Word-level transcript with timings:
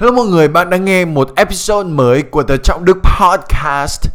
Hello 0.00 0.12
mọi 0.12 0.26
người, 0.26 0.48
bạn 0.48 0.70
đang 0.70 0.84
nghe 0.84 1.04
một 1.04 1.30
episode 1.36 1.88
mới 1.88 2.22
của 2.22 2.42
The 2.42 2.56
Trọng 2.56 2.84
Đức 2.84 2.98
Podcast. 3.20 4.08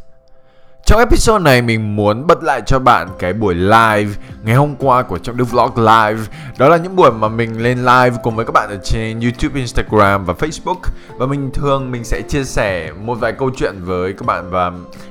Trong 0.86 1.00
episode 1.00 1.44
này 1.44 1.62
mình 1.62 1.96
muốn 1.96 2.28
bật 2.28 2.44
lại 2.44 2.62
cho 2.66 2.80
bạn 2.80 3.08
cái 3.20 3.34
buổi 3.34 3.56
live 3.56 4.12
ngày 4.44 4.56
hôm 4.56 4.76
qua 4.76 5.04
của 5.04 5.18
Trọng 5.18 5.38
Đức 5.38 5.44
Vlog 5.44 5.78
Live. 5.78 6.20
Đó 6.58 6.70
là 6.70 6.78
những 6.78 6.96
buổi 6.96 7.12
mà 7.12 7.28
mình 7.28 7.64
lên 7.64 7.78
live 7.78 8.12
cùng 8.24 8.36
với 8.36 8.46
các 8.46 8.52
bạn 8.52 8.70
ở 8.70 8.78
trên 8.84 9.20
YouTube, 9.20 9.60
Instagram 9.60 10.26
và 10.26 10.34
Facebook. 10.34 10.80
Và 11.18 11.26
mình 11.26 11.52
thường 11.54 11.92
mình 11.92 12.04
sẽ 12.04 12.22
chia 12.22 12.44
sẻ 12.44 12.92
một 12.92 13.16
vài 13.16 13.32
câu 13.32 13.52
chuyện 13.58 13.76
với 13.84 14.14
các 14.14 14.26
bạn 14.26 14.50
và 14.50 14.68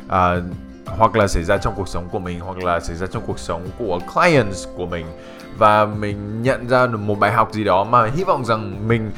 uh, 0.06 0.44
hoặc 0.86 1.16
là 1.16 1.26
xảy 1.26 1.44
ra 1.44 1.56
trong 1.56 1.74
cuộc 1.76 1.88
sống 1.88 2.08
của 2.12 2.18
mình 2.18 2.40
hoặc 2.40 2.58
là 2.58 2.80
xảy 2.80 2.96
ra 2.96 3.06
trong 3.06 3.22
cuộc 3.26 3.38
sống 3.38 3.66
của 3.78 3.98
clients 4.14 4.66
của 4.76 4.86
mình 4.86 5.06
và 5.58 5.84
mình 5.84 6.42
nhận 6.42 6.68
ra 6.68 6.86
được 6.86 6.98
một 6.98 7.18
bài 7.18 7.32
học 7.32 7.52
gì 7.52 7.64
đó 7.64 7.84
mà 7.84 8.06
hy 8.16 8.24
vọng 8.24 8.44
rằng 8.44 8.88
mình 8.88 9.10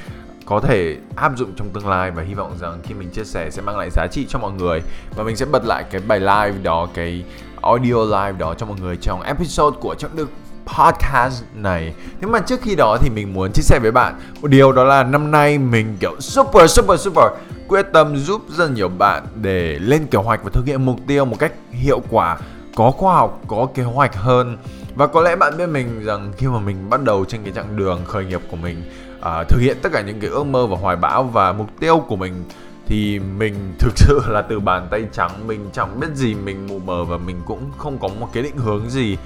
có 0.46 0.60
thể 0.60 0.96
áp 1.16 1.32
dụng 1.36 1.52
trong 1.56 1.68
tương 1.68 1.88
lai 1.88 2.10
và 2.10 2.22
hy 2.22 2.34
vọng 2.34 2.56
rằng 2.60 2.80
khi 2.82 2.94
mình 2.94 3.10
chia 3.10 3.24
sẻ 3.24 3.50
sẽ 3.50 3.62
mang 3.62 3.78
lại 3.78 3.90
giá 3.90 4.06
trị 4.06 4.26
cho 4.28 4.38
mọi 4.38 4.52
người. 4.52 4.82
Và 5.16 5.24
mình 5.24 5.36
sẽ 5.36 5.46
bật 5.46 5.64
lại 5.64 5.84
cái 5.90 6.00
bài 6.06 6.20
live 6.20 6.52
đó, 6.62 6.88
cái 6.94 7.24
audio 7.62 8.04
live 8.04 8.32
đó 8.38 8.54
cho 8.58 8.66
mọi 8.66 8.76
người 8.80 8.96
trong 8.96 9.22
episode 9.22 9.76
của 9.80 9.94
trọng 9.94 10.16
đức 10.16 10.28
podcast 10.66 11.44
này. 11.54 11.94
Nhưng 12.20 12.32
mà 12.32 12.40
trước 12.40 12.60
khi 12.62 12.74
đó 12.74 12.98
thì 13.00 13.10
mình 13.10 13.34
muốn 13.34 13.52
chia 13.52 13.62
sẻ 13.62 13.78
với 13.78 13.92
bạn 13.92 14.20
một 14.40 14.48
điều 14.48 14.72
đó 14.72 14.84
là 14.84 15.02
năm 15.02 15.30
nay 15.30 15.58
mình, 15.58 15.96
kiểu, 16.00 16.16
super 16.20 16.70
super 16.70 17.00
super 17.00 17.32
quyết 17.68 17.86
tâm 17.92 18.16
giúp 18.16 18.42
rất 18.48 18.70
nhiều 18.70 18.88
bạn 18.88 19.26
để 19.34 19.78
lên 19.78 20.06
kế 20.06 20.18
hoạch 20.18 20.44
và 20.44 20.50
thực 20.52 20.66
hiện 20.66 20.86
mục 20.86 20.96
tiêu 21.06 21.24
một 21.24 21.36
cách 21.38 21.52
hiệu 21.70 22.02
quả, 22.10 22.38
có 22.76 22.90
khoa 22.90 23.14
học, 23.14 23.40
có 23.48 23.68
kế 23.74 23.82
hoạch 23.82 24.16
hơn. 24.16 24.56
Và 24.94 25.06
có 25.06 25.20
lẽ 25.20 25.36
bạn 25.36 25.56
biết 25.58 25.66
mình 25.66 26.04
rằng 26.04 26.32
khi 26.36 26.46
mà 26.46 26.58
mình 26.58 26.90
bắt 26.90 27.02
đầu 27.02 27.24
trên 27.24 27.42
cái 27.42 27.52
chặng 27.52 27.76
đường 27.76 28.04
khởi 28.04 28.24
nghiệp 28.24 28.40
của 28.50 28.56
mình 28.56 28.82
uh, 29.26 29.48
thực 29.48 29.58
hiện 29.58 29.76
tất 29.82 29.88
cả 29.92 30.00
những 30.00 30.20
cái 30.20 30.30
ước 30.30 30.44
mơ 30.44 30.66
và 30.66 30.76
hoài 30.76 30.96
bão 30.96 31.22
và 31.22 31.52
mục 31.52 31.70
tiêu 31.80 32.04
của 32.08 32.16
mình 32.16 32.44
thì 32.86 33.18
mình 33.18 33.54
thực 33.78 33.98
sự 33.98 34.20
là 34.28 34.42
từ 34.42 34.60
bàn 34.60 34.88
tay 34.90 35.06
trắng 35.12 35.46
mình 35.46 35.70
chẳng 35.72 36.00
biết 36.00 36.08
gì 36.14 36.34
mình 36.34 36.66
mù 36.66 36.78
mờ 36.78 37.04
và 37.04 37.16
mình 37.16 37.42
cũng 37.46 37.70
không 37.78 37.98
có 37.98 38.08
một 38.08 38.28
cái 38.32 38.42
định 38.42 38.56
hướng 38.56 38.90
gì 38.90 39.16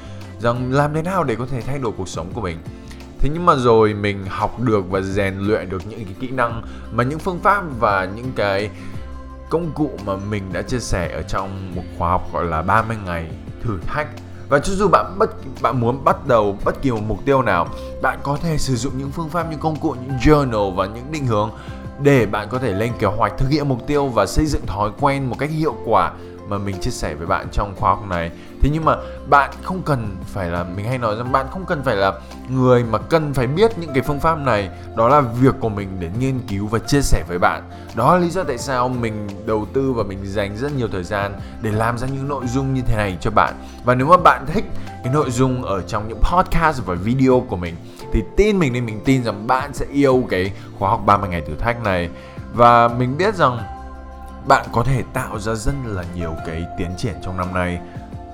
rằng 0.41 0.73
làm 0.73 0.95
thế 0.95 1.03
nào 1.03 1.25
để 1.25 1.35
có 1.35 1.47
thể 1.47 1.61
thay 1.61 1.79
đổi 1.79 1.93
cuộc 1.97 2.09
sống 2.09 2.31
của 2.35 2.41
mình. 2.41 2.59
Thế 3.19 3.31
nhưng 3.33 3.47
mà 3.47 3.55
rồi 3.57 3.95
mình 3.95 4.25
học 4.29 4.61
được 4.61 4.91
và 4.91 5.01
rèn 5.01 5.39
luyện 5.39 5.71
được 5.71 5.87
những 5.87 6.05
cái 6.05 6.15
kỹ 6.21 6.31
năng 6.31 6.63
mà 6.93 7.05
những 7.05 7.19
phương 7.19 7.41
pháp 7.43 7.65
và 7.81 8.09
những 8.17 8.33
cái 8.37 8.71
công 9.51 9.73
cụ 9.75 9.91
mà 10.07 10.17
mình 10.17 10.43
đã 10.53 10.63
chia 10.63 10.79
sẻ 10.79 11.11
ở 11.13 11.23
trong 11.23 11.75
một 11.75 11.83
khóa 11.99 12.11
học 12.11 12.33
gọi 12.33 12.45
là 12.45 12.63
30 12.63 12.97
ngày 13.07 13.31
thử 13.63 13.79
thách 13.87 14.09
và 14.51 14.59
cho 14.59 14.73
dù 14.73 14.89
bạn 14.89 15.15
bất, 15.19 15.31
bạn 15.63 15.81
muốn 15.81 16.05
bắt 16.05 16.27
đầu 16.27 16.57
bất 16.65 16.83
kỳ 16.83 16.91
một 16.91 17.01
mục 17.09 17.19
tiêu 17.25 17.43
nào, 17.43 17.69
bạn 18.03 18.19
có 18.23 18.39
thể 18.43 18.59
sử 18.59 18.77
dụng 18.77 18.99
những 18.99 19.11
phương 19.11 19.29
pháp, 19.29 19.51
những 19.51 19.61
công 19.61 19.77
cụ, 19.77 19.95
những 20.01 20.19
journal 20.19 20.75
và 20.75 20.87
những 20.87 21.13
định 21.13 21.27
hướng 21.27 21.51
để 22.03 22.27
bạn 22.27 22.49
có 22.49 22.59
thể 22.59 22.73
lên 22.73 22.93
kế 22.99 23.07
hoạch, 23.07 23.39
thực 23.39 23.51
hiện 23.51 23.69
mục 23.69 23.87
tiêu 23.87 24.07
và 24.07 24.27
xây 24.27 24.47
dựng 24.47 24.67
thói 24.67 24.91
quen 25.01 25.31
một 25.31 25.37
cách 25.39 25.51
hiệu 25.51 25.75
quả 25.85 26.13
mà 26.51 26.59
mình 26.59 26.77
chia 26.81 26.91
sẻ 26.91 27.15
với 27.15 27.27
bạn 27.27 27.47
trong 27.53 27.75
khóa 27.77 27.91
học 27.91 28.07
này. 28.09 28.31
Thế 28.61 28.71
nhưng 28.73 28.85
mà 28.85 28.97
bạn 29.29 29.51
không 29.63 29.83
cần 29.83 30.17
phải 30.27 30.51
là, 30.51 30.65
mình 30.65 30.87
hay 30.87 30.99
nói 30.99 31.17
rằng 31.17 31.33
bạn 31.33 31.47
không 31.51 31.65
cần 31.67 31.83
phải 31.83 31.97
là 31.97 32.13
người 32.49 32.85
mà 32.85 32.99
cần 32.99 33.35
phải 33.35 33.47
biết 33.47 33.79
những 33.79 33.91
cái 33.95 34.03
phương 34.03 34.21
pháp 34.21 34.39
này. 34.39 34.69
Đó 34.97 35.09
là 35.09 35.21
việc 35.21 35.55
của 35.61 35.69
mình 35.69 35.89
để 36.01 36.11
nghiên 36.19 36.41
cứu 36.49 36.67
và 36.67 36.79
chia 36.79 37.03
sẻ 37.03 37.25
với 37.29 37.39
bạn. 37.39 37.63
Đó 37.95 38.15
là 38.15 38.21
lý 38.21 38.31
do 38.31 38.45
tại 38.45 38.59
sao 38.59 38.89
mình 38.89 39.29
đầu 39.47 39.67
tư 39.73 39.93
và 39.93 40.03
mình 40.03 40.19
dành 40.25 40.57
rất 40.57 40.73
nhiều 40.77 40.89
thời 40.93 41.05
gian 41.05 41.33
để 41.63 41.71
làm 41.71 41.99
ra 41.99 42.07
những 42.07 42.29
nội 42.29 42.47
dung 42.47 42.75
như 42.75 42.83
thế 42.87 42.97
này 42.97 43.17
cho 43.21 43.31
bạn. 43.31 43.55
Và 43.85 43.95
nếu 43.95 44.07
mà 44.07 44.17
bạn 44.17 44.47
thích 44.47 44.65
cái 45.05 45.13
nội 45.13 45.31
dung 45.31 45.63
ở 45.65 45.83
trong 45.83 46.09
những 46.09 46.21
podcast 46.21 46.83
và 46.87 46.95
video 46.95 47.45
của 47.49 47.57
mình, 47.57 47.75
thì 48.13 48.23
tin 48.37 48.59
mình 48.59 48.73
nên 48.73 48.87
mình 48.87 49.01
tin 49.05 49.25
rằng 49.25 49.47
bạn 49.47 49.75
sẽ 49.75 49.87
yêu 49.93 50.25
cái 50.31 50.53
khóa 50.79 50.91
học 50.91 51.03
30 51.07 51.31
ngày 51.31 51.41
thử 51.41 51.55
thách 51.55 51.83
này. 51.85 52.09
Và 52.55 52.89
mình 52.89 53.17
biết 53.17 53.35
rằng 53.35 53.59
bạn 54.47 54.67
có 54.73 54.83
thể 54.83 55.03
tạo 55.13 55.39
ra 55.39 55.55
rất 55.55 55.75
là 55.85 56.05
nhiều 56.15 56.35
cái 56.47 56.67
tiến 56.79 56.91
triển 56.97 57.15
trong 57.23 57.37
năm 57.37 57.55
nay. 57.55 57.81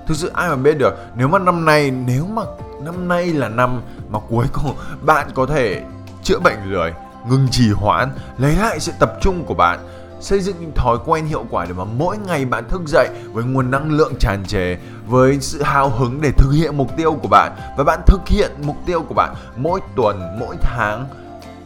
Thực 0.07 0.17
sự 0.17 0.31
ai 0.33 0.49
mà 0.49 0.55
biết 0.55 0.77
được, 0.77 0.93
nếu 1.15 1.27
mà 1.27 1.39
năm 1.39 1.65
nay, 1.65 1.91
nếu 1.91 2.25
mà 2.25 2.41
năm 2.81 3.07
nay 3.07 3.25
là 3.25 3.49
năm 3.49 3.81
mà 4.09 4.19
cuối 4.29 4.45
cùng 4.53 4.75
bạn 5.01 5.27
có 5.33 5.45
thể 5.45 5.81
chữa 6.23 6.39
bệnh 6.39 6.57
lười 6.65 6.93
ngừng 7.29 7.47
trì 7.51 7.71
hoãn, 7.71 8.09
lấy 8.37 8.55
lại 8.55 8.79
sự 8.79 8.91
tập 8.99 9.13
trung 9.21 9.43
của 9.45 9.53
bạn, 9.53 9.79
xây 10.19 10.39
dựng 10.39 10.55
những 10.59 10.71
thói 10.75 10.97
quen 11.05 11.25
hiệu 11.25 11.45
quả 11.49 11.65
để 11.65 11.73
mà 11.73 11.83
mỗi 11.83 12.17
ngày 12.17 12.45
bạn 12.45 12.69
thức 12.69 12.81
dậy 12.87 13.09
với 13.33 13.43
nguồn 13.43 13.71
năng 13.71 13.91
lượng 13.91 14.13
tràn 14.19 14.43
trề, 14.47 14.77
với 15.07 15.37
sự 15.41 15.63
hào 15.63 15.89
hứng 15.89 16.21
để 16.21 16.31
thực 16.31 16.51
hiện 16.51 16.77
mục 16.77 16.97
tiêu 16.97 17.17
của 17.21 17.27
bạn, 17.27 17.51
và 17.77 17.83
bạn 17.83 18.01
thực 18.05 18.27
hiện 18.27 18.51
mục 18.61 18.75
tiêu 18.85 19.03
của 19.07 19.13
bạn 19.13 19.35
mỗi 19.55 19.79
tuần, 19.95 20.37
mỗi 20.39 20.55
tháng, 20.61 21.05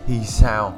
thì 0.08 0.20
sao? 0.24 0.74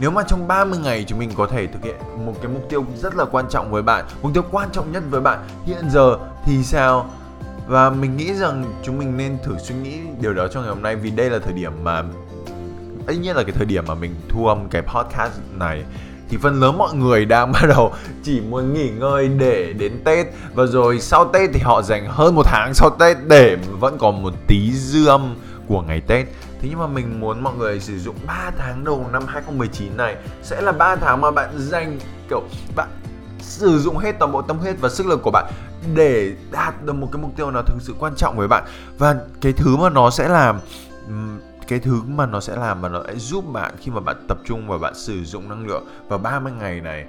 Nếu 0.00 0.10
mà 0.10 0.22
trong 0.22 0.48
30 0.48 0.78
ngày 0.78 1.04
chúng 1.08 1.18
mình 1.18 1.30
có 1.36 1.46
thể 1.46 1.66
thực 1.66 1.84
hiện 1.84 1.96
một 2.26 2.34
cái 2.42 2.52
mục 2.52 2.66
tiêu 2.68 2.84
rất 2.96 3.16
là 3.16 3.24
quan 3.24 3.46
trọng 3.50 3.70
với 3.70 3.82
bạn, 3.82 4.04
mục 4.22 4.34
tiêu 4.34 4.42
quan 4.50 4.68
trọng 4.72 4.92
nhất 4.92 5.02
với 5.10 5.20
bạn 5.20 5.48
hiện 5.64 5.90
giờ 5.90 6.16
thì 6.44 6.62
sao? 6.62 7.10
Và 7.66 7.90
mình 7.90 8.16
nghĩ 8.16 8.34
rằng 8.34 8.64
chúng 8.82 8.98
mình 8.98 9.16
nên 9.16 9.38
thử 9.44 9.58
suy 9.58 9.74
nghĩ 9.74 9.98
điều 10.20 10.34
đó 10.34 10.48
trong 10.48 10.62
ngày 10.62 10.74
hôm 10.74 10.82
nay 10.82 10.96
vì 10.96 11.10
đây 11.10 11.30
là 11.30 11.38
thời 11.38 11.52
điểm 11.52 11.72
mà 11.84 12.02
ấy 13.06 13.16
nhất 13.16 13.36
là 13.36 13.42
cái 13.42 13.52
thời 13.52 13.66
điểm 13.66 13.84
mà 13.86 13.94
mình 13.94 14.14
thu 14.28 14.46
âm 14.46 14.68
cái 14.68 14.82
podcast 14.82 15.32
này. 15.58 15.84
Thì 16.28 16.36
phần 16.36 16.60
lớn 16.60 16.78
mọi 16.78 16.94
người 16.94 17.24
đang 17.24 17.52
bắt 17.52 17.62
đầu 17.68 17.92
chỉ 18.22 18.40
muốn 18.40 18.74
nghỉ 18.74 18.90
ngơi 18.90 19.28
để 19.28 19.72
đến 19.72 19.92
Tết. 20.04 20.26
Và 20.54 20.66
rồi 20.66 21.00
sau 21.00 21.24
Tết 21.32 21.50
thì 21.52 21.60
họ 21.60 21.82
dành 21.82 22.06
hơn 22.08 22.34
một 22.34 22.46
tháng 22.46 22.74
sau 22.74 22.90
Tết 22.90 23.16
để 23.26 23.56
vẫn 23.80 23.98
còn 23.98 24.22
một 24.22 24.32
tí 24.46 24.72
dư 24.72 25.06
âm 25.06 25.36
của 25.68 25.82
ngày 25.82 26.00
Tết. 26.00 26.26
Thế 26.60 26.68
nhưng 26.68 26.78
mà 26.78 26.86
mình 26.86 27.20
muốn 27.20 27.42
mọi 27.42 27.54
người 27.54 27.80
sử 27.80 27.98
dụng 27.98 28.16
3 28.26 28.50
tháng 28.58 28.84
đầu 28.84 29.06
năm 29.12 29.22
2019 29.26 29.96
này. 29.96 30.16
Sẽ 30.42 30.60
là 30.60 30.72
3 30.72 30.96
tháng 30.96 31.20
mà 31.20 31.30
bạn 31.30 31.50
dành, 31.56 31.98
kiểu, 32.30 32.42
bạn 32.76 32.88
sử 33.40 33.78
dụng 33.78 33.98
hết 33.98 34.12
toàn 34.18 34.32
bộ 34.32 34.42
tâm 34.42 34.58
huyết 34.58 34.76
và 34.80 34.88
sức 34.88 35.06
lực 35.06 35.20
của 35.22 35.30
bạn 35.30 35.52
để 35.94 36.32
đạt 36.50 36.84
được 36.84 36.92
một 36.92 37.08
cái 37.12 37.22
mục 37.22 37.30
tiêu 37.36 37.50
nào 37.50 37.62
thực 37.66 37.78
sự 37.80 37.94
quan 37.98 38.14
trọng 38.16 38.36
với 38.36 38.48
bạn. 38.48 38.64
Và 38.98 39.16
cái 39.40 39.52
thứ 39.52 39.76
mà 39.76 39.90
nó 39.90 40.10
sẽ 40.10 40.28
làm 40.28 40.60
cái 41.68 41.78
thứ 41.78 42.02
mà 42.08 42.26
nó 42.26 42.40
sẽ 42.40 42.56
làm 42.56 42.82
mà 42.82 42.88
nó 42.88 43.02
sẽ 43.06 43.14
giúp 43.16 43.44
bạn 43.52 43.74
khi 43.80 43.90
mà 43.90 44.00
bạn 44.00 44.16
tập 44.28 44.38
trung 44.44 44.68
và 44.68 44.78
bạn 44.78 44.94
sử 44.94 45.24
dụng 45.24 45.48
năng 45.48 45.66
lượng 45.66 45.86
vào 46.08 46.18
30 46.18 46.52
ngày 46.58 46.80
này, 46.80 47.06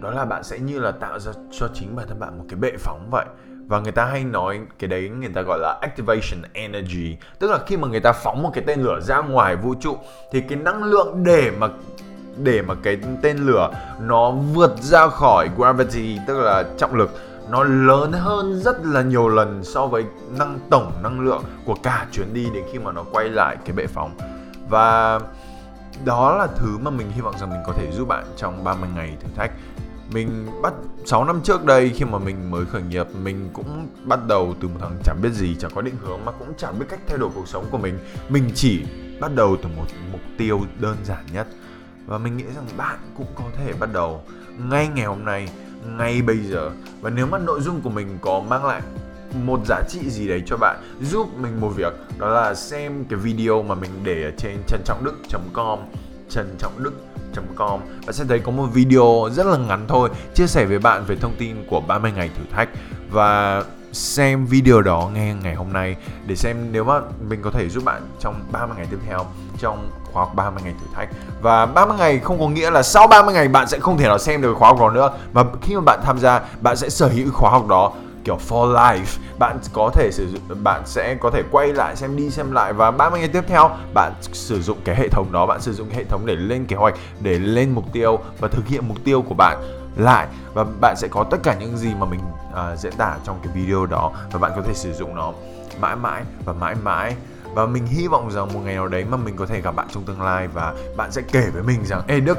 đó 0.00 0.10
là 0.10 0.24
bạn 0.24 0.44
sẽ 0.44 0.58
như 0.58 0.78
là 0.78 0.90
tạo 0.90 1.18
ra 1.18 1.32
cho 1.58 1.68
chính 1.74 1.96
bản 1.96 2.06
thân 2.08 2.20
bạn 2.20 2.38
một 2.38 2.44
cái 2.48 2.58
bệ 2.58 2.72
phóng 2.78 3.08
vậy 3.10 3.26
và 3.70 3.80
người 3.80 3.92
ta 3.92 4.04
hay 4.04 4.24
nói 4.24 4.60
cái 4.78 4.88
đấy, 4.88 5.08
người 5.08 5.30
ta 5.34 5.42
gọi 5.42 5.58
là 5.58 5.78
activation 5.80 6.42
energy. 6.52 7.16
Tức 7.38 7.50
là 7.50 7.58
khi 7.66 7.76
mà 7.76 7.88
người 7.88 8.00
ta 8.00 8.12
phóng 8.12 8.42
một 8.42 8.50
cái 8.54 8.64
tên 8.66 8.80
lửa 8.80 9.00
ra 9.00 9.18
ngoài 9.18 9.56
vũ 9.56 9.74
trụ, 9.80 9.98
thì 10.32 10.40
cái 10.40 10.58
năng 10.58 10.84
lượng 10.84 11.24
để 11.24 11.50
mà 11.58 11.68
để 12.36 12.62
mà 12.62 12.74
cái 12.82 12.98
tên 13.22 13.36
lửa 13.36 13.70
nó 14.00 14.30
vượt 14.30 14.76
ra 14.76 15.08
khỏi 15.08 15.48
gravity, 15.56 16.18
tức 16.26 16.40
là 16.40 16.64
trọng 16.78 16.94
lực, 16.94 17.10
nó 17.50 17.64
lớn 17.64 18.12
hơn 18.12 18.60
rất 18.60 18.84
là 18.84 19.02
nhiều 19.02 19.28
lần 19.28 19.64
so 19.64 19.86
với 19.86 20.04
năng, 20.38 20.58
tổng 20.70 20.92
năng 21.02 21.20
lượng 21.20 21.42
của 21.64 21.76
cả 21.82 22.06
chuyến 22.12 22.34
đi 22.34 22.46
đến 22.54 22.64
khi 22.72 22.78
mà 22.78 22.92
nó 22.92 23.04
quay 23.12 23.28
lại 23.28 23.56
cái 23.64 23.76
bệ 23.76 23.86
phóng. 23.86 24.10
Và 24.68 25.20
đó 26.04 26.36
là 26.36 26.46
thứ 26.56 26.78
mà 26.82 26.90
mình 26.90 27.10
hy 27.10 27.20
vọng 27.20 27.34
rằng 27.40 27.50
mình 27.50 27.62
có 27.66 27.72
thể 27.72 27.90
giúp 27.92 28.08
bạn 28.08 28.24
trong 28.36 28.64
30 28.64 28.88
ngày 28.96 29.16
thử 29.20 29.28
thách 29.36 29.50
mình 30.12 30.46
bắt 30.62 30.72
6 31.04 31.24
năm 31.24 31.40
trước 31.44 31.64
đây 31.64 31.90
khi 31.90 32.04
mà 32.04 32.18
mình 32.18 32.50
mới 32.50 32.64
khởi 32.66 32.82
nghiệp, 32.82 33.06
mình 33.22 33.50
cũng 33.52 33.88
bắt 34.04 34.20
đầu 34.28 34.54
từ 34.60 34.68
một 34.68 34.76
thằng 34.80 34.98
chẳng 35.04 35.18
biết 35.22 35.32
gì 35.32 35.56
chẳng 35.60 35.70
có 35.74 35.82
định 35.82 35.96
hướng, 36.02 36.24
mà 36.24 36.32
cũng 36.32 36.52
chẳng 36.58 36.78
biết 36.78 36.86
cách 36.88 37.00
thay 37.06 37.18
đổi 37.18 37.30
cuộc 37.34 37.48
sống 37.48 37.66
của 37.70 37.78
mình. 37.78 37.98
Mình 38.28 38.50
chỉ 38.54 38.82
bắt 39.20 39.34
đầu 39.34 39.56
từ 39.62 39.68
một 39.76 39.86
mục 40.12 40.20
tiêu 40.38 40.60
đơn 40.80 40.96
giản 41.04 41.24
nhất. 41.32 41.46
Và 42.06 42.18
mình 42.18 42.36
nghĩ 42.36 42.44
rằng 42.56 42.66
bạn 42.76 42.98
cũng 43.16 43.26
có 43.34 43.44
thể 43.56 43.72
bắt 43.80 43.92
đầu 43.92 44.22
ngay 44.70 44.88
ngày 44.94 45.06
hôm 45.06 45.24
nay, 45.24 45.48
ngay 45.98 46.22
bây 46.22 46.38
giờ. 46.38 46.70
Và 47.00 47.10
nếu 47.10 47.26
mà 47.26 47.38
nội 47.38 47.60
dung 47.60 47.80
của 47.80 47.90
mình 47.90 48.18
có 48.20 48.40
mang 48.48 48.64
lại 48.64 48.82
một 49.44 49.60
giá 49.66 49.82
trị 49.88 50.10
gì 50.10 50.28
đấy 50.28 50.42
cho 50.46 50.56
bạn, 50.56 50.80
giúp 51.02 51.28
mình 51.38 51.60
một 51.60 51.68
việc, 51.68 51.92
đó 52.18 52.28
là 52.28 52.54
xem 52.54 53.04
cái 53.04 53.18
video 53.18 53.62
mà 53.62 53.74
mình 53.74 53.90
để 54.04 54.24
ở 54.24 54.30
trên 54.38 54.56
trân 54.66 54.80
trọng 54.84 55.04
đức.com 55.04 55.78
trân 56.28 56.54
trọng 56.58 56.82
đức 56.82 56.92
com. 57.56 57.80
Bạn 58.06 58.12
sẽ 58.12 58.24
thấy 58.28 58.38
có 58.38 58.52
một 58.52 58.66
video 58.72 59.28
rất 59.32 59.46
là 59.46 59.56
ngắn 59.56 59.84
thôi, 59.88 60.08
chia 60.34 60.46
sẻ 60.46 60.64
với 60.64 60.78
bạn 60.78 61.04
về 61.06 61.16
thông 61.16 61.34
tin 61.38 61.56
của 61.70 61.80
30 61.80 62.12
ngày 62.16 62.30
thử 62.36 62.42
thách. 62.56 62.68
Và 63.10 63.62
xem 63.92 64.46
video 64.46 64.82
đó 64.82 65.10
nghe 65.14 65.34
ngày 65.42 65.54
hôm 65.54 65.72
nay 65.72 65.96
để 66.26 66.36
xem 66.36 66.56
nếu 66.72 66.84
mà 66.84 67.00
mình 67.28 67.42
có 67.42 67.50
thể 67.50 67.68
giúp 67.68 67.84
bạn 67.84 68.02
trong 68.20 68.34
30 68.52 68.76
ngày 68.76 68.86
tiếp 68.90 68.98
theo, 69.06 69.26
trong 69.58 69.90
khóa 70.12 70.24
học 70.24 70.34
30 70.34 70.62
ngày 70.64 70.74
thử 70.80 70.86
thách. 70.94 71.08
Và 71.42 71.66
30 71.66 71.96
ngày 71.98 72.18
không 72.18 72.40
có 72.40 72.48
nghĩa 72.48 72.70
là 72.70 72.82
sau 72.82 73.06
30 73.06 73.34
ngày 73.34 73.48
bạn 73.48 73.68
sẽ 73.68 73.78
không 73.78 73.98
thể 73.98 74.06
nào 74.06 74.18
xem 74.18 74.42
được 74.42 74.54
khóa 74.54 74.68
học 74.68 74.80
đó 74.80 74.90
nữa. 74.90 75.10
Mà 75.32 75.44
khi 75.62 75.74
mà 75.74 75.80
bạn 75.80 76.00
tham 76.04 76.18
gia, 76.18 76.40
bạn 76.60 76.76
sẽ 76.76 76.88
sở 76.88 77.08
hữu 77.08 77.32
khóa 77.32 77.50
học 77.50 77.66
đó 77.68 77.92
kiểu 78.24 78.38
for 78.48 78.72
life 78.72 79.18
bạn 79.38 79.58
có 79.72 79.90
thể 79.94 80.10
sử 80.12 80.28
dụng 80.28 80.64
bạn 80.64 80.82
sẽ 80.86 81.14
có 81.20 81.30
thể 81.30 81.42
quay 81.50 81.72
lại 81.72 81.96
xem 81.96 82.16
đi 82.16 82.30
xem 82.30 82.52
lại 82.52 82.72
và 82.72 82.90
30 82.90 83.20
ngày 83.20 83.28
tiếp 83.28 83.44
theo 83.48 83.70
bạn 83.94 84.12
sử 84.20 84.62
dụng 84.62 84.78
cái 84.84 84.96
hệ 84.96 85.08
thống 85.08 85.32
đó 85.32 85.46
bạn 85.46 85.60
sử 85.60 85.72
dụng 85.72 85.90
hệ 85.90 86.04
thống 86.04 86.26
để 86.26 86.36
lên 86.36 86.66
kế 86.66 86.76
hoạch 86.76 86.94
để 87.20 87.38
lên 87.38 87.70
mục 87.70 87.84
tiêu 87.92 88.18
và 88.40 88.48
thực 88.48 88.66
hiện 88.66 88.88
mục 88.88 88.98
tiêu 89.04 89.22
của 89.22 89.34
bạn 89.34 89.80
lại. 89.96 90.26
Và 90.54 90.64
bạn 90.80 90.96
sẽ 90.96 91.08
có 91.08 91.24
tất 91.24 91.38
cả 91.42 91.56
những 91.60 91.76
gì 91.76 91.94
mà 91.98 92.06
mình 92.06 92.20
uh, 92.50 92.78
diễn 92.78 92.92
tả 92.92 93.16
trong 93.24 93.40
cái 93.44 93.52
video 93.54 93.86
đó 93.86 94.12
và 94.32 94.38
bạn 94.38 94.52
có 94.56 94.62
thể 94.62 94.74
sử 94.74 94.92
dụng 94.92 95.14
nó 95.14 95.32
mãi 95.80 95.96
mãi 95.96 96.22
và 96.44 96.52
mãi 96.52 96.74
mãi. 96.82 97.16
Và 97.54 97.66
mình 97.66 97.86
hy 97.86 98.08
vọng 98.08 98.30
rằng 98.30 98.52
một 98.54 98.60
ngày 98.64 98.74
nào 98.74 98.88
đấy 98.88 99.04
mà 99.10 99.16
mình 99.16 99.36
có 99.36 99.46
thể 99.46 99.60
gặp 99.60 99.76
bạn 99.76 99.86
trong 99.90 100.02
tương 100.02 100.22
lai 100.22 100.48
và 100.48 100.74
bạn 100.96 101.12
sẽ 101.12 101.22
kể 101.32 101.50
với 101.54 101.62
mình 101.62 101.84
rằng 101.84 102.02
ê 102.06 102.20
đức 102.20 102.38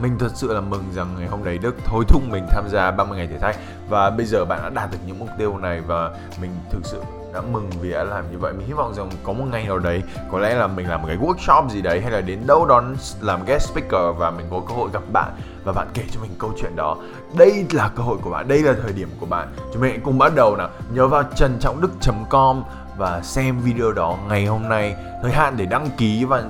mình 0.00 0.18
thật 0.18 0.30
sự 0.34 0.54
là 0.54 0.60
mừng 0.60 0.84
rằng 0.92 1.14
ngày 1.18 1.28
hôm 1.28 1.44
đấy 1.44 1.58
Đức 1.58 1.74
thôi 1.84 2.04
thúc 2.08 2.22
mình 2.28 2.46
tham 2.50 2.64
gia 2.68 2.90
30 2.90 3.18
ngày 3.18 3.26
thử 3.26 3.38
thách. 3.38 3.56
Và 3.88 4.10
bây 4.10 4.26
giờ 4.26 4.44
bạn 4.44 4.60
đã 4.62 4.68
đạt 4.68 4.90
được 4.90 4.98
những 5.06 5.18
mục 5.18 5.28
tiêu 5.38 5.58
này 5.58 5.80
và 5.80 6.10
mình 6.40 6.50
thực 6.70 6.80
sự 6.84 7.02
đã 7.34 7.42
mừng 7.52 7.70
vì 7.80 7.90
đã 7.90 8.04
làm 8.04 8.30
như 8.30 8.38
vậy. 8.38 8.52
Mình 8.52 8.66
hy 8.66 8.72
vọng 8.72 8.94
rằng 8.94 9.10
có 9.24 9.32
một 9.32 9.44
ngày 9.50 9.64
nào 9.64 9.78
đấy, 9.78 10.02
có 10.32 10.38
lẽ 10.38 10.54
là 10.54 10.66
mình 10.66 10.88
làm 10.88 11.02
một 11.02 11.08
cái 11.08 11.16
workshop 11.16 11.68
gì 11.68 11.82
đấy 11.82 12.00
hay 12.00 12.10
là 12.10 12.20
đến 12.20 12.38
đâu 12.46 12.66
đó 12.66 12.82
làm 13.20 13.44
guest 13.44 13.68
speaker 13.68 14.16
và 14.18 14.30
mình 14.30 14.46
có 14.50 14.60
cơ 14.68 14.74
hội 14.74 14.90
gặp 14.92 15.02
bạn 15.12 15.32
và 15.64 15.72
bạn 15.72 15.88
kể 15.94 16.02
cho 16.12 16.20
mình 16.20 16.30
câu 16.38 16.52
chuyện 16.60 16.76
đó. 16.76 16.96
Đây 17.38 17.66
là 17.72 17.90
cơ 17.96 18.02
hội 18.02 18.18
của 18.22 18.30
bạn, 18.30 18.48
đây 18.48 18.62
là 18.62 18.74
thời 18.82 18.92
điểm 18.92 19.08
của 19.20 19.26
bạn. 19.26 19.48
Chúng 19.72 19.82
mình 19.82 19.90
hãy 19.90 20.00
cùng 20.04 20.18
bắt 20.18 20.34
đầu 20.34 20.56
nào. 20.56 20.68
Nhớ 20.94 21.08
vào 21.08 21.22
trần 21.36 21.56
trọng 21.60 21.80
đức 21.80 21.90
com 22.30 22.62
và 22.96 23.20
xem 23.22 23.60
video 23.60 23.92
đó 23.92 24.16
ngày 24.28 24.46
hôm 24.46 24.68
nay. 24.68 24.96
Thời 25.22 25.32
hạn 25.32 25.54
để 25.56 25.66
đăng 25.66 25.88
ký 25.96 26.24
và 26.24 26.42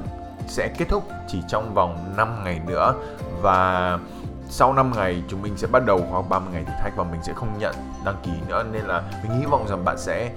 sẽ 0.46 0.68
kết 0.78 0.86
thúc 0.88 1.08
chỉ 1.28 1.42
trong 1.48 1.74
vòng 1.74 2.14
5 2.16 2.44
ngày 2.44 2.60
nữa. 2.66 2.94
Và 3.42 3.98
sau 4.48 4.72
5 4.72 4.92
ngày, 4.96 5.22
chúng 5.28 5.42
mình 5.42 5.56
sẽ 5.56 5.66
bắt 5.66 5.86
đầu 5.86 6.06
khóa 6.10 6.22
30 6.22 6.48
ngày 6.52 6.64
thử 6.64 6.72
thách 6.82 6.96
và 6.96 7.04
mình 7.04 7.20
sẽ 7.22 7.32
không 7.32 7.58
nhận 7.58 7.74
đăng 8.04 8.16
ký 8.22 8.32
nữa. 8.48 8.64
Nên 8.72 8.82
là 8.82 9.02
mình 9.22 9.40
hy 9.40 9.46
vọng 9.46 9.66
rằng 9.68 9.84
bạn 9.84 9.98
sẽ 9.98 10.30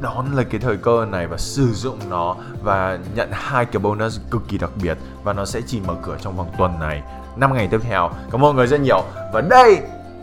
đón 0.00 0.26
lấy 0.34 0.44
cái 0.44 0.60
thời 0.60 0.76
cơ 0.76 1.06
này 1.10 1.26
và 1.26 1.36
sử 1.36 1.72
dụng 1.72 1.98
nó 2.10 2.36
và 2.62 2.98
nhận 3.14 3.28
hai 3.32 3.64
cái 3.64 3.82
bonus 3.82 4.20
cực 4.30 4.42
kỳ 4.48 4.58
đặc 4.58 4.70
biệt 4.82 4.98
và 5.24 5.32
nó 5.32 5.44
sẽ 5.44 5.60
chỉ 5.66 5.80
mở 5.80 5.94
cửa 6.02 6.16
trong 6.20 6.36
vòng 6.36 6.52
tuần 6.58 6.80
này. 6.80 7.02
5 7.36 7.54
ngày 7.54 7.68
tiếp 7.70 7.80
theo. 7.82 8.08
Cảm 8.08 8.34
ơn 8.34 8.40
mọi 8.40 8.54
người 8.54 8.66
rất 8.66 8.80
nhiều. 8.80 9.04
Và 9.32 9.40
đây 9.40 9.80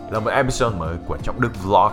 là 0.10 0.20
một 0.20 0.32
episode 0.32 0.78
mới 0.78 0.98
của 1.08 1.18
Trọng 1.24 1.42
Đức 1.42 1.64
Vlog. 1.64 1.92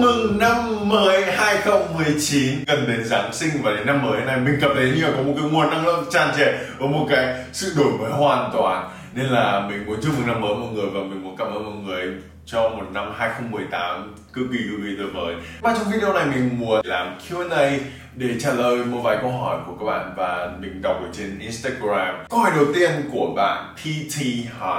Mừng 0.00 0.38
năm 0.38 0.88
mới 0.88 1.24
2019 1.32 2.64
Gần 2.66 2.84
đến 2.88 3.04
Giáng 3.04 3.32
sinh 3.32 3.50
và 3.62 3.70
đến 3.70 3.86
năm 3.86 4.02
mới 4.02 4.20
này 4.20 4.40
Mình 4.40 4.58
cảm 4.60 4.70
thấy 4.74 4.92
như 4.96 5.02
là 5.02 5.10
có 5.16 5.22
một 5.22 5.34
cái 5.36 5.50
nguồn 5.50 5.70
năng 5.70 5.86
lượng 5.86 6.04
tràn 6.10 6.28
trề 6.36 6.52
Và 6.78 6.86
một 6.86 7.06
cái 7.10 7.44
sự 7.52 7.72
đổi 7.76 7.92
mới 7.98 8.10
hoàn 8.10 8.50
toàn. 8.52 8.90
Nên 9.14 9.26
là 9.26 9.66
mình 9.68 9.86
muốn 9.86 10.00
chúc 10.02 10.12
mừng 10.18 10.26
năm 10.26 10.40
mới 10.40 10.54
mọi 10.54 10.72
người 10.72 10.86
Và 10.86 11.00
mình 11.00 11.24
muốn 11.24 11.36
cảm 11.36 11.48
ơn 11.48 11.64
mọi 11.64 11.84
người 11.84 12.14
cho 12.46 12.68
một 12.68 12.84
năm 12.92 13.12
2018 13.18 14.14
cực 14.32 14.44
kỳ 14.52 14.58
cực 14.58 14.80
kỳ 14.82 14.96
tuyệt 14.98 15.08
vời. 15.14 15.34
Và 15.60 15.74
trong 15.78 15.92
video 15.92 16.12
này 16.12 16.26
mình 16.26 16.58
muốn 16.58 16.80
làm 16.84 17.18
Q&A 17.28 17.78
để 18.14 18.40
trả 18.40 18.52
lời 18.52 18.76
một 18.76 19.00
vài 19.04 19.18
câu 19.20 19.30
hỏi 19.30 19.58
của 19.66 19.72
các 19.80 19.84
bạn 19.84 20.14
và 20.16 20.50
mình 20.60 20.82
đọc 20.82 20.96
ở 21.02 21.08
trên 21.12 21.38
Instagram. 21.38 22.26
Câu 22.30 22.40
hỏi 22.40 22.52
đầu 22.56 22.64
tiên 22.74 22.90
của 23.12 23.32
bạn 23.36 23.74
PT 23.74 24.20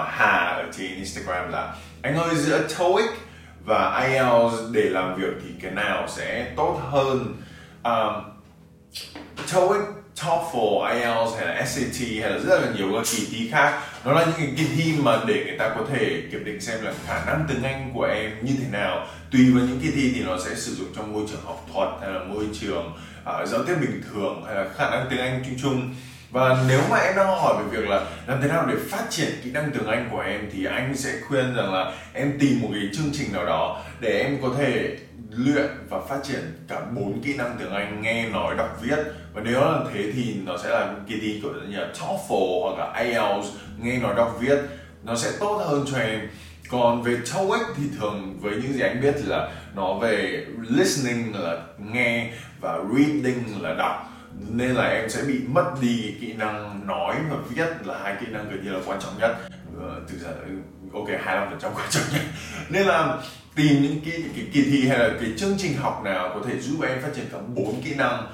Hà 0.09 0.53
ở 0.55 0.65
trên 0.77 0.95
Instagram 0.95 1.51
là, 1.51 1.73
Anh 2.01 2.15
ơi, 2.15 2.35
giữa 2.35 2.67
TOEIC 2.77 3.09
và 3.69 4.05
IELTS 4.07 4.71
để 4.71 4.81
làm 4.81 5.15
việc 5.15 5.33
thì 5.43 5.49
cái 5.61 5.71
nào 5.71 6.07
sẽ 6.07 6.51
tốt 6.55 6.79
hơn? 6.91 7.35
Um, 7.83 8.13
TOEIC, 9.53 9.81
TOEFL, 10.15 10.83
IELTS 10.93 11.37
hay 11.37 11.47
là 11.47 11.65
SAT 11.65 12.07
hay 12.21 12.31
là 12.31 12.37
rất 12.37 12.61
là 12.61 12.67
nhiều 12.75 12.87
các 12.93 13.05
kỳ 13.11 13.27
thi 13.31 13.49
khác 13.51 13.81
nó 14.05 14.13
là 14.13 14.25
những 14.25 14.35
cái 14.37 14.53
kỳ 14.57 14.65
thi 14.75 14.93
mà 15.03 15.19
để 15.27 15.43
người 15.47 15.57
ta 15.57 15.69
có 15.69 15.85
thể 15.91 16.23
kiểm 16.31 16.45
định 16.45 16.61
xem 16.61 16.83
là 16.83 16.93
khả 17.05 17.25
năng 17.25 17.45
tiếng 17.49 17.63
Anh 17.63 17.91
của 17.93 18.03
em 18.03 18.31
như 18.41 18.53
thế 18.59 18.69
nào. 18.71 19.07
Tùy 19.31 19.51
vào 19.51 19.63
những 19.63 19.79
kỳ 19.79 19.91
thi 19.91 20.11
thì 20.15 20.23
nó 20.23 20.37
sẽ 20.45 20.55
sử 20.55 20.75
dụng 20.75 20.87
trong 20.95 21.13
môi 21.13 21.23
trường 21.31 21.41
học 21.45 21.65
thuật 21.73 21.89
hay 22.01 22.09
là 22.09 22.19
môi 22.23 22.45
trường 22.59 22.93
uh, 23.21 23.47
giao 23.47 23.63
tiếp 23.63 23.75
bình 23.81 24.01
thường 24.11 24.43
hay 24.45 24.55
là 24.55 24.69
khả 24.75 24.89
năng 24.89 25.07
tiếng 25.09 25.19
Anh 25.19 25.43
chung 25.45 25.57
chung 25.61 25.95
và 26.31 26.63
nếu 26.67 26.81
mà 26.89 26.97
em 26.97 27.15
đang 27.15 27.27
hỏi 27.27 27.63
về 27.63 27.77
việc 27.77 27.89
là 27.89 28.05
làm 28.27 28.41
thế 28.41 28.47
nào 28.47 28.65
để 28.65 28.75
phát 28.89 29.03
triển 29.09 29.29
kỹ 29.43 29.51
năng 29.51 29.71
tiếng 29.71 29.87
Anh 29.87 30.09
của 30.11 30.19
em, 30.19 30.49
thì 30.53 30.65
anh 30.65 30.97
sẽ 30.97 31.09
khuyên 31.27 31.55
rằng 31.55 31.73
là 31.73 31.91
em 32.13 32.37
tìm 32.39 32.61
một 32.61 32.69
cái 32.73 32.89
chương 32.93 33.11
trình 33.13 33.33
nào 33.33 33.45
đó 33.45 33.81
để 33.99 34.21
em 34.21 34.37
có 34.41 34.49
thể 34.57 34.97
luyện 35.29 35.67
và 35.89 35.99
phát 36.09 36.19
triển 36.23 36.65
cả 36.67 36.81
bốn 36.95 37.21
kỹ 37.21 37.37
năng 37.37 37.55
tiếng 37.59 37.71
Anh, 37.71 38.01
nghe, 38.01 38.29
nói, 38.29 38.55
đọc, 38.57 38.77
viết. 38.81 38.97
Và 39.33 39.41
nếu 39.45 39.61
là 39.61 39.79
thế 39.93 40.11
thì 40.13 40.35
nó 40.45 40.57
sẽ 40.57 40.69
là 40.69 40.93
kỳ 41.07 41.19
thi 41.21 41.39
kiểu 41.41 41.53
như 41.69 41.77
là 41.77 41.87
TOEFL 41.99 42.61
hoặc 42.61 42.79
là 42.79 43.01
IELTS, 43.03 43.47
nghe, 43.81 43.97
nói, 43.97 44.15
đọc, 44.15 44.37
viết. 44.39 44.57
Nó 45.03 45.15
sẽ 45.15 45.31
tốt 45.39 45.61
hơn 45.65 45.85
cho 45.91 45.97
em. 45.97 46.29
Còn 46.69 47.03
về 47.03 47.17
TOEIC 47.33 47.61
thì 47.77 47.83
thường 47.99 48.37
với 48.41 48.55
những 48.55 48.73
gì 48.73 48.81
anh 48.81 49.01
biết 49.01 49.15
là 49.25 49.51
nó 49.75 49.93
về 49.93 50.45
listening 50.69 51.35
là 51.39 51.57
nghe 51.77 52.31
và 52.61 52.77
reading 52.95 53.61
là 53.61 53.73
đọc 53.73 54.09
nên 54.47 54.75
là 54.75 54.83
em 54.83 55.09
sẽ 55.09 55.23
bị 55.23 55.39
mất 55.47 55.71
đi 55.81 56.15
kỹ 56.21 56.33
năng 56.33 56.87
nói 56.87 57.15
và 57.29 57.37
viết 57.49 57.87
là 57.87 57.99
hai 58.03 58.15
kỹ 58.19 58.25
năng 58.29 58.49
gần 58.49 58.63
như 58.63 58.71
là 58.71 58.79
quan 58.85 58.99
trọng 59.01 59.13
nhất. 59.19 59.35
Từ 59.73 60.05
thực 60.09 60.17
ra 60.25 60.29
ừ, 60.29 60.51
ok 60.93 61.07
25 61.07 61.49
phần 61.49 61.59
trăm 61.59 61.71
quan 61.75 61.87
trọng 61.89 62.03
nhất. 62.13 62.21
Nên 62.69 62.87
là 62.87 63.17
tìm 63.55 63.81
những 63.81 64.01
cái, 64.05 64.23
cái 64.35 64.45
kỳ 64.53 64.63
thi 64.63 64.87
hay 64.87 64.99
là 64.99 65.09
cái 65.21 65.33
chương 65.37 65.55
trình 65.57 65.77
học 65.77 66.01
nào 66.03 66.31
có 66.33 66.41
thể 66.47 66.59
giúp 66.59 66.81
em 66.81 67.01
phát 67.01 67.09
triển 67.15 67.25
cả 67.31 67.37
bốn 67.55 67.81
kỹ 67.81 67.95
năng. 67.95 68.27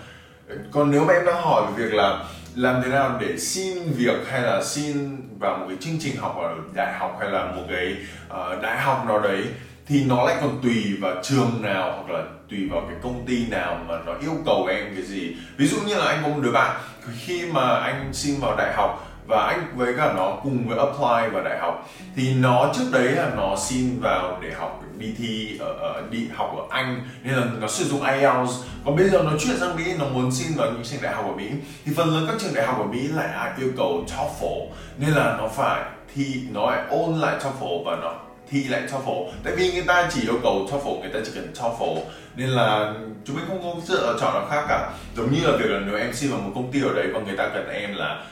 Còn 0.71 0.91
nếu 0.91 1.05
mà 1.05 1.13
em 1.13 1.25
đang 1.25 1.41
hỏi 1.41 1.71
về 1.71 1.83
việc 1.83 1.93
là 1.93 2.25
làm 2.55 2.81
thế 2.83 2.89
nào 2.89 3.17
để 3.21 3.37
xin 3.37 3.77
việc 3.91 4.27
hay 4.27 4.41
là 4.41 4.63
xin 4.63 5.17
vào 5.39 5.57
một 5.57 5.65
cái 5.69 5.77
chương 5.81 5.97
trình 5.99 6.15
học 6.15 6.35
ở 6.37 6.55
đại 6.73 6.93
học 6.93 7.17
hay 7.19 7.29
là 7.29 7.51
một 7.51 7.63
cái 7.69 7.97
uh, 8.27 8.61
đại 8.61 8.79
học 8.79 9.05
nào 9.07 9.19
đấy 9.19 9.45
thì 9.87 10.03
nó 10.03 10.23
lại 10.23 10.35
còn 10.41 10.59
tùy 10.63 10.97
vào 11.01 11.13
trường 11.23 11.61
nào 11.61 11.91
hoặc 11.91 12.17
là 12.17 12.23
tùy 12.49 12.69
vào 12.71 12.81
cái 12.89 12.97
công 13.03 13.25
ty 13.25 13.47
nào 13.47 13.79
mà 13.87 13.95
nó 14.05 14.13
yêu 14.21 14.33
cầu 14.45 14.65
em 14.65 14.95
cái 14.95 15.03
gì. 15.03 15.35
Ví 15.57 15.67
dụ 15.67 15.77
như 15.87 15.95
là 15.95 16.05
anh 16.05 16.23
có 16.23 16.29
một 16.29 16.39
đứa 16.41 16.51
bạn 16.51 16.81
khi 17.19 17.45
mà 17.51 17.75
anh 17.75 18.13
xin 18.13 18.39
vào 18.39 18.55
đại 18.57 18.73
học 18.73 19.11
và 19.27 19.45
anh 19.47 19.65
với 19.75 19.93
cả 19.97 20.13
nó 20.15 20.37
cùng 20.43 20.67
với 20.67 20.77
apply 20.77 21.33
vào 21.33 21.43
đại 21.43 21.59
học 21.59 21.89
thì 22.15 22.33
nó 22.33 22.71
trước 22.75 22.85
đấy 22.91 23.11
là 23.11 23.31
nó 23.37 23.55
xin 23.55 23.99
vào 23.99 24.39
để 24.41 24.51
học 24.51 24.83
đi 24.97 25.13
thi 25.17 25.57
ở, 25.59 25.73
ở 25.73 26.03
đi 26.09 26.27
học 26.35 26.55
ở 26.57 26.63
Anh 26.69 27.01
nên 27.23 27.35
là 27.35 27.45
nó 27.59 27.67
sử 27.67 27.83
dụng 27.83 28.03
IELTS 28.03 28.51
còn 28.85 28.95
bây 28.95 29.09
giờ 29.09 29.21
nó 29.23 29.31
chuyển 29.39 29.57
sang 29.59 29.75
Mỹ 29.75 29.83
nó 29.99 30.05
muốn 30.05 30.31
xin 30.31 30.47
vào 30.57 30.71
những 30.71 30.83
trường 30.83 31.01
đại 31.01 31.13
học 31.13 31.25
ở 31.25 31.31
Mỹ 31.31 31.49
thì 31.85 31.91
phần 31.95 32.09
lớn 32.09 32.25
các 32.27 32.35
trường 32.39 32.53
đại 32.53 32.65
học 32.65 32.77
ở 32.79 32.85
Mỹ 32.85 33.07
lại 33.07 33.51
yêu 33.57 33.69
cầu 33.77 34.05
TOEFL. 34.07 34.67
Nên 34.97 35.09
là 35.09 35.35
nó 35.37 35.47
phải 35.47 35.83
thi 36.15 36.41
nó 36.51 36.71
lại 36.71 36.83
ôn 36.89 37.15
lại 37.15 37.35
TOEFL 37.39 37.83
và 37.83 37.95
nó 37.95 38.13
thi 38.49 38.63
lại 38.63 38.81
TOEFL 38.91 39.29
tại 39.43 39.55
vì 39.55 39.71
người 39.71 39.83
ta 39.87 40.09
chỉ 40.13 40.21
yêu 40.21 40.39
cầu 40.43 40.67
TOEFL 40.71 40.99
người 40.99 41.09
ta 41.13 41.19
chỉ 41.25 41.31
cần 41.35 41.53
TOEFL 41.53 41.99
nên 42.35 42.49
là 42.49 42.93
chúng 43.25 43.35
mình 43.35 43.45
không 43.47 43.63
có 43.63 43.81
sự 43.83 43.93
lựa 43.93 44.17
chọn 44.21 44.33
nào 44.33 44.47
khác 44.49 44.65
cả. 44.67 44.91
Giống 45.15 45.33
như 45.33 45.39
là 45.43 45.57
việc 45.57 45.69
là 45.69 45.79
nếu 45.85 45.97
em 45.97 46.13
xin 46.13 46.31
vào 46.31 46.39
một 46.39 46.51
công 46.55 46.71
ty 46.71 46.81
ở 46.81 46.93
đấy 46.93 47.07
và 47.13 47.19
người 47.19 47.37
ta 47.37 47.49
cần 47.53 47.69
em 47.69 47.95
là 47.95 48.23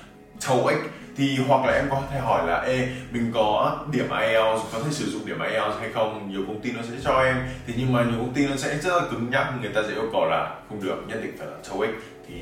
TOEIC 0.48 0.80
thì 1.18 1.38
hoặc 1.48 1.66
là 1.66 1.74
em 1.74 1.88
có 1.90 2.02
thể 2.12 2.20
hỏi 2.20 2.48
là, 2.48 2.62
ê, 2.62 2.88
mình 3.12 3.32
có 3.34 3.78
điểm 3.92 4.10
IELTS, 4.10 4.62
có 4.74 4.80
thể 4.86 4.92
sử 4.92 5.06
dụng 5.12 5.26
điểm 5.26 5.40
IELTS 5.40 5.80
hay 5.80 5.90
không? 5.94 6.32
Nhiều 6.32 6.42
công 6.48 6.62
ty 6.62 6.72
nó 6.72 6.82
sẽ 6.82 6.96
cho 7.04 7.24
em. 7.24 7.38
Thì 7.68 7.74
nhưng 7.78 7.94
mà 7.94 8.04
nhiều 8.04 8.20
công 8.20 8.34
ty 8.34 8.48
nó 8.48 8.56
sẽ 8.56 8.78
rất 8.78 9.02
là 9.02 9.08
cứng 9.12 9.30
nhắc, 9.30 9.54
người 9.62 9.72
ta 9.74 9.82
sẽ 9.88 9.94
yêu 9.94 10.10
cầu 10.12 10.26
là 10.26 10.56
không 10.70 10.84
được, 10.84 11.04
nhất 11.08 11.20
định 11.24 11.36
phải 11.38 11.48
là 11.48 11.58
TOEIC 11.70 11.92
thì 12.28 12.36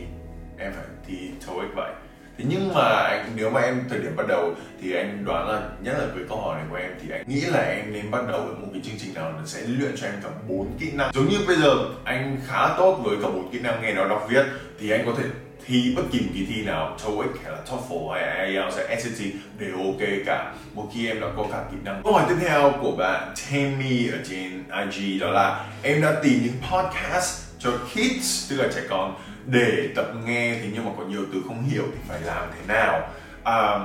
em 0.57 0.73
phải 0.73 0.85
thi 1.07 1.15
TOEIC 1.47 1.75
vậy 1.75 1.91
thế 2.37 2.45
nhưng 2.47 2.73
mà 2.73 2.81
anh 2.83 3.31
nếu 3.35 3.49
mà 3.49 3.61
em 3.61 3.81
thời 3.89 3.99
điểm 3.99 4.15
bắt 4.15 4.27
đầu 4.27 4.53
thì 4.81 4.93
anh 4.93 5.25
đoán 5.25 5.49
là 5.49 5.61
nhất 5.81 5.95
là 5.99 6.05
với 6.15 6.23
câu 6.29 6.41
hỏi 6.41 6.59
này 6.59 6.65
của 6.69 6.75
em 6.75 6.91
thì 7.01 7.09
anh 7.11 7.23
nghĩ 7.27 7.41
là 7.41 7.59
em 7.59 7.93
nên 7.93 8.11
bắt 8.11 8.21
đầu 8.31 8.41
với 8.41 8.55
một 8.55 8.67
cái 8.73 8.81
chương 8.85 8.99
trình 8.99 9.13
nào 9.13 9.31
nó 9.31 9.45
sẽ 9.45 9.61
luyện 9.67 9.91
cho 9.97 10.07
em 10.07 10.15
cả 10.23 10.29
bốn 10.47 10.67
kỹ 10.79 10.91
năng. 10.93 11.11
Giống 11.13 11.29
như 11.29 11.37
bây 11.47 11.55
giờ, 11.55 11.75
anh 12.03 12.37
khá 12.47 12.67
tốt 12.77 13.01
với 13.03 13.17
cả 13.21 13.27
bốn 13.27 13.51
kỹ 13.51 13.59
năng 13.59 13.81
nghe 13.81 13.93
nói 13.93 14.09
đọc 14.09 14.27
viết, 14.29 14.43
thì 14.79 14.91
anh 14.91 15.05
có 15.05 15.13
thể 15.17 15.23
thi 15.65 15.93
bất 15.95 16.03
kỳ 16.11 16.19
một 16.19 16.31
kỳ 16.33 16.45
thi 16.45 16.63
nào 16.63 16.97
TOEIC 17.03 17.29
hay 17.43 17.51
là 17.51 17.57
TOEFL 17.69 18.09
hay 18.09 18.47
IELTS 18.47 18.77
hay 18.77 19.01
SAT 19.01 19.27
đều 19.57 19.77
ok 19.77 20.09
cả. 20.25 20.53
Một 20.73 20.89
khi 20.93 21.07
em 21.07 21.21
đã 21.21 21.27
có 21.37 21.45
cả 21.51 21.63
kỹ 21.71 21.77
năng. 21.83 22.03
Câu 22.03 22.13
hỏi 22.13 22.25
tiếp 22.29 22.35
theo 22.39 22.73
của 22.81 22.91
bạn 22.91 23.33
Tammy 23.51 24.07
ở 24.07 24.17
trên 24.29 24.63
IG 24.83 25.19
đó 25.19 25.31
là, 25.31 25.65
em 25.83 26.01
đã 26.01 26.15
tìm 26.23 26.39
những 26.43 26.71
podcast 26.71 27.41
cho 27.59 27.71
kids, 27.71 28.49
tức 28.49 28.57
là 28.57 28.67
trẻ 28.75 28.81
con 28.89 29.15
để 29.51 29.89
tập 29.95 30.05
nghe 30.25 30.55
thì 30.61 30.69
nhưng 30.73 30.85
mà 30.85 30.91
có 30.97 31.03
nhiều 31.03 31.21
từ 31.33 31.41
không 31.47 31.63
hiểu 31.63 31.83
thì 31.91 31.99
phải 32.07 32.21
làm 32.21 32.49
thế 32.55 32.73
nào. 32.73 33.09
À, 33.43 33.79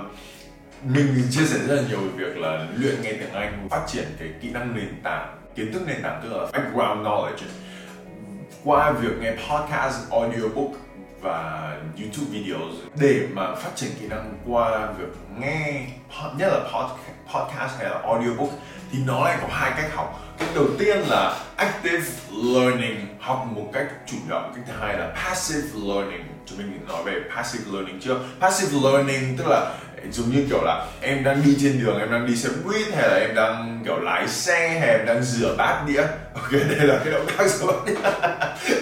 mình 0.85 1.23
chia 1.31 1.45
sẻ 1.45 1.59
rất 1.67 1.75
là 1.75 1.83
nhiều 1.89 2.01
về 2.01 2.09
việc 2.17 2.37
là 2.37 2.67
luyện 2.77 3.03
nghe 3.03 3.13
tiếng 3.13 3.33
Anh 3.33 3.69
phát 3.71 3.85
triển 3.87 4.05
cái 4.19 4.29
kỹ 4.41 4.51
năng 4.51 4.77
nền 4.77 5.01
tảng 5.03 5.37
kiến 5.55 5.73
thức 5.73 5.83
nền 5.87 6.03
tảng 6.03 6.21
tức 6.23 6.33
là 6.33 6.47
background 6.53 7.07
knowledge. 7.07 7.47
Qua 8.65 8.91
việc 8.91 9.13
nghe 9.21 9.31
podcast 9.31 10.11
audiobook 10.11 10.71
và 11.21 11.71
YouTube 11.99 12.27
videos 12.31 12.75
để 13.01 13.27
mà 13.33 13.55
phát 13.55 13.71
triển 13.75 13.91
kỹ 14.01 14.07
năng 14.09 14.35
qua 14.47 14.93
việc 14.93 15.09
nghe 15.39 15.87
nhất 16.39 16.53
là 16.53 16.87
podcast 17.35 17.79
hay 17.79 17.91
là 17.91 18.01
audiobook 18.05 18.51
thì 18.93 18.99
nó 19.07 19.25
lại 19.25 19.39
có 19.43 19.49
hai 19.51 19.73
cách 19.77 19.95
học 19.95 20.26
cách 20.39 20.49
đầu 20.55 20.67
tiên 20.79 20.99
là 21.09 21.39
active 21.57 22.05
learning 22.55 23.07
học 23.21 23.47
một 23.51 23.71
cách 23.73 23.87
chủ 24.07 24.17
động. 24.29 24.53
Cách 24.57 24.65
thứ 24.67 24.73
hai 24.81 24.99
là 24.99 25.15
passive 25.25 25.69
learning. 25.75 26.25
Chúng 26.47 26.59
mình 26.59 26.81
nói 26.89 27.03
về 27.05 27.13
passive 27.37 27.65
learning 27.73 28.01
chưa? 28.01 28.19
Passive 28.41 28.79
learning 28.83 29.37
tức 29.39 29.47
là 29.47 29.73
giống 30.11 30.31
như 30.31 30.47
kiểu 30.51 30.63
là 30.65 30.87
em 31.01 31.25
đang 31.25 31.43
đi 31.45 31.57
trên 31.61 31.81
đường, 31.85 31.99
em 31.99 32.11
đang 32.11 32.27
đi 32.27 32.37
xe 32.37 32.49
buýt 32.65 32.95
hay 32.95 33.09
là 33.09 33.17
em 33.17 33.35
đang 33.35 33.83
kiểu 33.85 34.01
lái 34.01 34.29
xe 34.29 34.69
hay 34.69 34.89
em 34.89 35.07
đang 35.07 35.23
rửa 35.23 35.55
bát 35.59 35.85
đĩa? 35.87 36.03
Ok, 36.35 36.53
đây 36.53 36.87
là 36.87 37.01
cái 37.05 37.13
động 37.13 37.27
tác 37.37 37.49
rửa 37.49 37.67
bát 37.67 37.83
đĩa. 37.87 37.95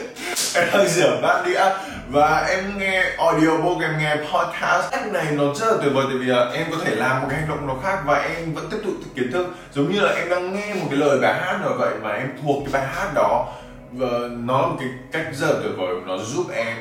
Em 0.56 0.68
đang 0.72 0.88
rửa 0.88 1.20
bát 1.22 1.42
đĩa 1.46 1.60
và 2.08 2.46
em 2.50 2.78
nghe 2.78 3.02
audiobook 3.18 3.82
em 3.82 3.98
nghe 3.98 4.16
podcast 4.16 4.92
cách 4.92 5.12
này 5.12 5.26
nó 5.32 5.54
rất 5.54 5.66
là 5.66 5.82
tuyệt 5.82 5.92
vời 5.94 6.04
tại 6.08 6.18
vì 6.18 6.26
là 6.26 6.50
em 6.54 6.66
có 6.70 6.76
thể 6.84 6.94
làm 6.94 7.22
một 7.22 7.26
cái 7.30 7.40
hành 7.40 7.48
động 7.48 7.66
nó 7.66 7.74
khác 7.82 7.98
và 8.04 8.18
em 8.18 8.54
vẫn 8.54 8.68
tiếp 8.70 8.78
tục 8.84 8.94
kiến 9.14 9.32
thức. 9.32 9.46
Giống 9.72 9.92
như 9.92 10.00
là 10.00 10.12
em 10.12 10.28
đang 10.28 10.54
nghe 10.54 10.74
một 10.74 10.86
cái 10.90 10.98
lời 10.98 11.18
bài 11.22 11.34
hát 11.34 11.58
nào 11.60 11.74
vậy 11.78 11.94
mà 12.02 12.10
em 12.10 12.28
thuộc 12.42 12.62
cái 12.64 12.72
bài 12.72 12.92
hát 12.94 13.14
đó. 13.14 13.52
Và 13.92 14.08
nó 14.30 14.60
là 14.62 14.66
một 14.66 14.76
cái 14.78 14.88
cách 15.12 15.26
rất 15.32 15.46
là 15.46 15.60
tuyệt 15.62 15.72
vời, 15.76 15.94
nó 16.06 16.18
giúp 16.18 16.46
em 16.54 16.76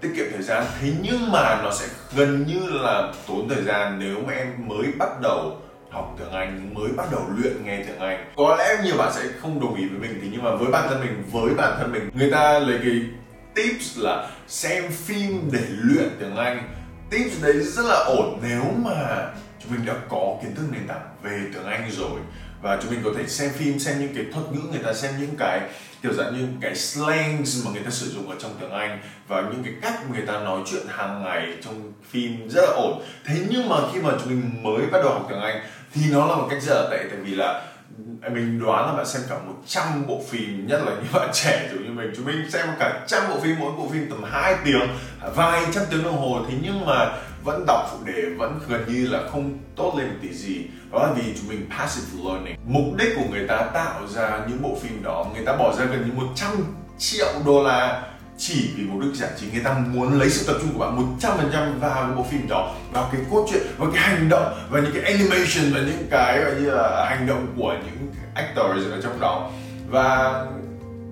tiết 0.00 0.08
kiệm 0.16 0.26
thời 0.32 0.42
gian. 0.42 0.64
Thế 0.80 0.92
nhưng 1.02 1.32
mà 1.32 1.60
nó 1.62 1.70
sẽ 1.72 1.86
gần 2.16 2.46
như 2.46 2.60
là 2.70 3.12
tốn 3.28 3.48
thời 3.48 3.62
gian 3.62 3.98
nếu 3.98 4.16
mà 4.26 4.32
em 4.32 4.54
mới 4.58 4.86
bắt 4.98 5.20
đầu 5.20 5.56
học 5.90 6.14
tiếng 6.18 6.32
Anh, 6.32 6.74
mới 6.74 6.88
bắt 6.96 7.06
đầu 7.12 7.20
luyện 7.36 7.64
nghe 7.64 7.76
tiếng 7.76 7.98
Anh. 7.98 8.24
Có 8.36 8.56
lẽ 8.58 8.76
nhiều 8.84 8.94
bạn 8.98 9.12
sẽ 9.12 9.22
không 9.42 9.60
đồng 9.60 9.74
ý 9.74 9.88
với 9.88 9.98
mình 9.98 10.18
thì 10.22 10.28
nhưng 10.32 10.42
mà 10.42 10.54
với 10.54 10.70
bản 10.72 10.88
thân 10.88 11.00
mình, 11.00 11.24
với 11.32 11.54
bản 11.54 11.72
thân 11.78 11.92
mình, 11.92 12.10
người 12.14 12.30
ta 12.30 12.58
lấy 12.58 12.78
cái 12.82 13.00
tips 13.58 13.98
là 13.98 14.30
xem 14.48 14.84
phim 14.92 15.50
để 15.52 15.60
luyện 15.68 16.08
tiếng 16.20 16.36
Anh. 16.36 16.74
Tips 17.10 17.42
đấy 17.42 17.60
rất 17.62 17.84
là 17.86 18.04
ổn 18.06 18.40
nếu 18.42 18.62
mà 18.78 19.28
chúng 19.62 19.72
mình 19.72 19.86
đã 19.86 19.94
có 20.08 20.38
kiến 20.42 20.54
thức 20.54 20.64
nền 20.72 20.86
tảng 20.88 21.08
về 21.22 21.40
tiếng 21.54 21.64
Anh 21.64 21.90
rồi. 21.90 22.20
Và 22.62 22.78
chúng 22.82 22.90
mình 22.90 23.00
có 23.04 23.10
thể 23.16 23.26
xem 23.26 23.50
phim, 23.58 23.78
xem 23.78 24.00
những 24.00 24.14
cái 24.14 24.24
thuật 24.32 24.52
ngữ, 24.52 24.60
người 24.70 24.82
ta 24.84 24.92
xem 24.92 25.14
những 25.20 25.36
cái 25.38 25.60
kiểu 26.02 26.12
dạng 26.12 26.36
như 26.38 26.46
cái 26.60 26.74
slangs 26.74 27.64
mà 27.64 27.70
người 27.70 27.82
ta 27.82 27.90
sử 27.90 28.10
dụng 28.10 28.30
ở 28.30 28.36
trong 28.38 28.56
tiếng 28.60 28.70
Anh 28.70 29.00
và 29.28 29.42
những 29.42 29.62
cái 29.64 29.72
cách 29.82 30.10
người 30.12 30.22
ta 30.26 30.32
nói 30.32 30.60
chuyện 30.70 30.82
hàng 30.88 31.22
ngày 31.24 31.46
trong 31.64 31.92
phim 32.10 32.48
rất 32.48 32.62
là 32.62 32.72
ổn. 32.76 33.02
Thế 33.26 33.34
nhưng 33.50 33.68
mà 33.68 33.76
khi 33.92 34.00
mà 34.00 34.10
chúng 34.20 34.28
mình 34.28 34.62
mới 34.62 34.86
bắt 34.86 34.98
đầu 35.02 35.12
học 35.12 35.26
tiếng 35.28 35.40
Anh 35.40 35.60
thì 35.94 36.00
nó 36.10 36.26
là 36.26 36.34
một 36.34 36.46
cách 36.50 36.62
rất 36.62 36.74
là 36.74 36.88
tệ, 36.90 37.04
tại 37.10 37.18
vì 37.24 37.34
là 37.34 37.62
mình 38.32 38.60
đoán 38.60 38.86
là 38.86 38.92
bạn 38.92 39.06
xem 39.06 39.22
cả 39.28 39.38
100 39.46 40.06
bộ 40.06 40.22
phim, 40.28 40.66
nhất 40.66 40.80
là 40.86 40.92
những 40.92 41.12
bạn 41.12 41.30
trẻ, 41.32 41.68
giống 41.72 41.84
như 41.84 41.90
mình. 41.90 42.12
Chúng 42.16 42.24
mình 42.24 42.50
xem 42.50 42.66
cả 42.78 43.04
trăm 43.06 43.22
bộ 43.28 43.40
phim, 43.40 43.56
mỗi 43.58 43.72
bộ 43.72 43.88
phim 43.92 44.10
tầm 44.10 44.22
2 44.22 44.56
tiếng, 44.64 44.88
vài 45.34 45.62
trăm 45.72 45.84
tiếng 45.90 46.04
đồng 46.04 46.16
hồ. 46.16 46.40
Thế 46.48 46.54
nhưng 46.62 46.86
mà 46.86 47.12
vẫn 47.44 47.64
đọc 47.66 47.88
phụ 47.92 47.98
đề, 48.04 48.22
vẫn 48.38 48.60
gần 48.68 48.84
như 48.88 49.06
là 49.06 49.20
không 49.32 49.58
tốt 49.76 49.94
lên 49.98 50.08
một 50.08 50.14
tí 50.22 50.32
gì. 50.32 50.66
Đó 50.92 51.06
là 51.06 51.12
vì 51.12 51.34
chúng 51.36 51.48
mình 51.48 51.68
passive 51.78 52.24
learning. 52.24 52.56
Mục 52.64 52.96
đích 52.96 53.08
của 53.16 53.24
người 53.30 53.48
ta 53.48 53.56
tạo 53.74 54.06
ra 54.06 54.40
những 54.48 54.62
bộ 54.62 54.78
phim 54.82 55.02
đó, 55.02 55.26
người 55.34 55.44
ta 55.44 55.56
bỏ 55.56 55.74
ra 55.78 55.84
gần 55.84 56.06
như 56.06 56.12
100 56.12 56.50
triệu 56.98 57.28
đô 57.46 57.62
la 57.62 58.02
chỉ 58.38 58.70
vì 58.76 58.84
mục 58.84 59.02
đích 59.02 59.14
giải 59.14 59.30
trí 59.40 59.46
người 59.52 59.62
ta 59.64 59.78
muốn 59.78 60.18
lấy 60.18 60.30
sự 60.30 60.46
tập 60.46 60.58
trung 60.60 60.72
của 60.72 60.78
bạn 60.78 61.16
100% 61.20 61.78
vào 61.78 62.06
cái 62.06 62.16
bộ 62.16 62.22
phim 62.30 62.48
đó 62.48 62.74
vào 62.92 63.08
cái 63.12 63.20
cốt 63.30 63.46
truyện 63.50 63.62
vào 63.78 63.90
cái 63.94 64.02
hành 64.02 64.28
động 64.28 64.54
và 64.70 64.80
những 64.80 64.92
cái 64.94 65.02
animation 65.02 65.74
và 65.74 65.80
những 65.80 66.06
cái 66.10 66.40
gọi 66.40 66.54
như 66.54 66.70
là 66.70 67.06
hành 67.08 67.26
động 67.26 67.46
của 67.56 67.76
những 67.84 68.12
actors 68.34 68.90
ở 68.90 69.00
trong 69.02 69.20
đó. 69.20 69.50
Và 69.88 70.46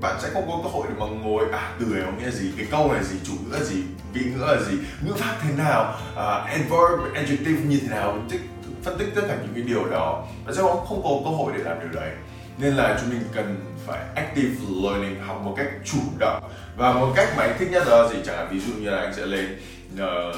bạn 0.00 0.16
sẽ 0.22 0.28
không 0.32 0.46
có 0.48 0.60
cơ 0.62 0.68
hội 0.68 0.86
để 0.88 0.94
mà 0.98 1.06
ngồi 1.06 1.44
à 1.52 1.70
từ 1.80 1.86
này 1.86 2.02
có 2.06 2.12
nghĩa 2.12 2.30
gì 2.30 2.52
cái 2.56 2.66
câu 2.70 2.92
này 2.92 3.04
gì 3.04 3.16
chủ 3.24 3.32
ngữ 3.32 3.56
là 3.56 3.64
gì 3.64 3.82
vị 4.12 4.20
ngữ 4.24 4.44
là 4.44 4.60
gì 4.70 4.78
ngữ 5.00 5.12
pháp 5.16 5.36
thế 5.42 5.50
nào 5.58 5.94
uh, 6.12 6.18
adverb 6.46 7.14
adjective 7.14 7.66
như 7.66 7.78
thế 7.82 7.88
nào 7.88 8.18
tích 8.30 8.40
phân 8.86 8.98
tích 8.98 9.08
tất 9.14 9.22
cả 9.28 9.36
những 9.42 9.54
cái 9.54 9.62
điều 9.62 9.84
đó. 9.84 10.24
Và 10.44 10.52
sẽ 10.52 10.62
không 10.62 11.02
có 11.02 11.20
cơ 11.24 11.30
hội 11.30 11.52
để 11.56 11.64
làm 11.64 11.80
điều 11.80 12.00
đấy. 12.00 12.10
Nên 12.58 12.74
là 12.74 12.98
chúng 13.00 13.10
mình 13.10 13.20
cần 13.34 13.56
phải 13.86 14.00
active 14.14 14.54
learning 14.82 15.20
học 15.26 15.40
một 15.44 15.54
cách 15.56 15.66
chủ 15.84 15.98
động 16.18 16.42
và 16.76 16.92
một 16.92 17.12
cách 17.16 17.28
mà 17.36 17.42
anh 17.42 17.56
thích 17.58 17.68
nhất 17.70 17.82
đó 17.86 18.02
là 18.02 18.08
gì 18.08 18.18
chẳng 18.26 18.36
hạn 18.36 18.48
ví 18.50 18.60
dụ 18.60 18.72
như 18.80 18.90
là 18.90 18.98
anh 18.98 19.14
sẽ 19.14 19.26
lên 19.26 19.60
uh, 19.94 20.36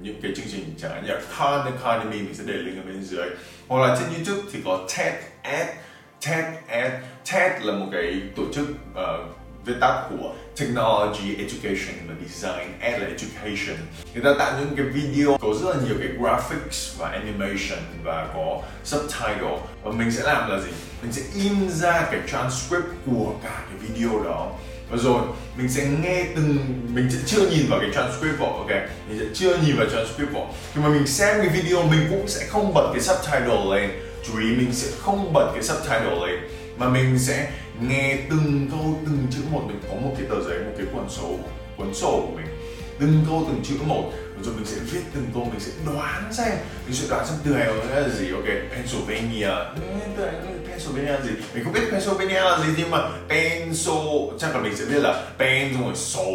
những 0.00 0.20
cái 0.22 0.32
chương 0.36 0.46
trình 0.52 0.74
chẳng 0.78 0.90
hạn 0.90 1.06
như 1.06 1.12
Khan 1.30 1.66
Economy 1.66 2.16
mình 2.16 2.34
sẽ 2.34 2.44
để 2.46 2.54
link 2.54 2.76
ở 2.76 2.82
bên 2.86 3.02
dưới. 3.02 3.28
Hoặc 3.68 3.88
là 3.88 3.96
trên 4.00 4.08
YouTube 4.14 4.48
thì 4.52 4.60
có 4.64 4.86
TED 4.96 5.14
Ed 5.42 5.66
TED 6.26 6.44
Ed. 6.66 6.92
TED 7.32 7.52
là 7.62 7.72
một 7.72 7.86
cái 7.92 8.22
tổ 8.36 8.42
chức 8.54 8.68
uh, 8.92 9.36
viết 9.64 9.74
tắt 9.80 10.06
của 10.10 10.34
Technology 10.60 11.36
Education 11.38 12.08
và 12.08 12.14
Design 12.26 12.72
Ed 12.80 13.00
là 13.00 13.06
Education. 13.06 13.76
Người 14.14 14.24
ta 14.24 14.30
tạo 14.38 14.52
những 14.60 14.76
cái 14.76 14.86
video 14.86 15.38
có 15.40 15.48
rất 15.62 15.76
là 15.76 15.82
nhiều 15.86 15.96
cái 15.98 16.08
graphics 16.18 16.98
và 16.98 17.08
animation 17.08 17.84
và 18.04 18.28
có 18.34 18.62
subtitle. 18.84 19.58
Và 19.82 19.92
mình 19.92 20.10
sẽ 20.10 20.22
làm 20.22 20.50
là 20.50 20.58
gì? 20.60 20.70
Mình 21.02 21.12
sẽ 21.12 21.22
in 21.34 21.70
ra 21.70 22.08
cái 22.10 22.20
transcript 22.28 22.86
của 23.06 23.34
cả 23.42 23.64
cái 23.68 23.88
video 23.88 24.24
đó 24.24 24.52
và 24.90 24.96
rồi, 24.96 25.22
mình 25.56 25.68
sẽ 25.68 25.86
nghe 26.02 26.24
từng 26.36 26.56
mình 26.94 27.08
sẽ 27.10 27.18
chưa 27.26 27.50
nhìn 27.50 27.66
vào 27.68 27.80
cái 27.80 27.90
transcript 27.94 28.38
vào 28.38 28.52
ok? 28.52 28.70
Mình 29.08 29.18
sẽ 29.18 29.24
chưa 29.34 29.56
nhìn 29.56 29.76
vào 29.76 29.86
transcript 29.86 30.32
vào 30.32 30.54
khi 30.74 30.80
mà 30.80 30.88
mình 30.88 31.06
xem 31.06 31.36
cái 31.38 31.48
video, 31.48 31.82
mình 31.82 32.06
cũng 32.10 32.28
sẽ 32.28 32.46
không 32.46 32.74
bật 32.74 32.90
cái 32.92 33.00
subtitle 33.02 33.64
lên. 33.74 33.90
Chú 34.26 34.38
ý, 34.38 34.46
mình 34.46 34.72
sẽ 34.72 34.90
không 34.98 35.32
bật 35.32 35.50
cái 35.54 35.62
subtitle 35.62 36.26
lên, 36.26 36.40
mà 36.78 36.88
mình 36.88 37.18
sẽ 37.18 37.50
nghe 37.80 38.18
từng 38.30 38.68
câu, 38.70 39.00
từng 39.06 39.26
chữ 39.30 39.40
một. 39.50 39.62
Mình 39.66 39.80
có 39.88 39.94
một 39.94 40.14
cái 40.18 40.26
tờ 40.30 40.48
giấy, 40.48 40.58
một 40.58 40.72
cái 40.78 40.86
cuốn 40.92 41.08
sổ 41.08 41.38
cuốn 41.76 41.94
sổ 41.94 42.26
của 42.26 42.36
mình. 42.36 42.46
Từng 43.00 43.24
câu, 43.28 43.44
từng 43.48 43.62
chữ 43.64 43.74
một 43.86 44.12
rồi 44.44 44.54
mình 44.54 44.66
sẽ 44.66 44.76
viết 44.92 45.00
từng 45.14 45.26
câu, 45.34 45.44
mình 45.44 45.60
sẽ 45.60 45.72
đoán 45.86 46.32
xem. 46.32 46.52
Mình 46.86 46.96
sẽ 46.96 47.06
đoán 47.10 47.26
xem 47.26 47.36
từ 47.44 47.50
này 47.50 47.66
là 47.94 48.08
gì, 48.08 48.32
ok, 48.32 48.44
Pennsylvania. 48.72 49.50
Ừ, 49.74 49.82
từ 50.16 50.22
này 50.22 50.34
Pennsylvania 50.68 51.12
là 51.12 51.20
gì? 51.20 51.30
Mình 51.54 51.64
không 51.64 51.72
biết 51.72 51.80
Pennsylvania 51.90 52.40
là 52.40 52.58
gì, 52.66 52.72
nhưng 52.76 52.90
mà 52.90 52.98
Penso, 53.28 53.92
chắc 54.38 54.54
là 54.54 54.60
mình 54.60 54.76
sẽ 54.76 54.84
biết 54.84 55.00
là 55.02 55.22
Pen 55.38 55.74
xong 55.74 55.84
rồi 55.84 55.96
sổ 55.96 56.26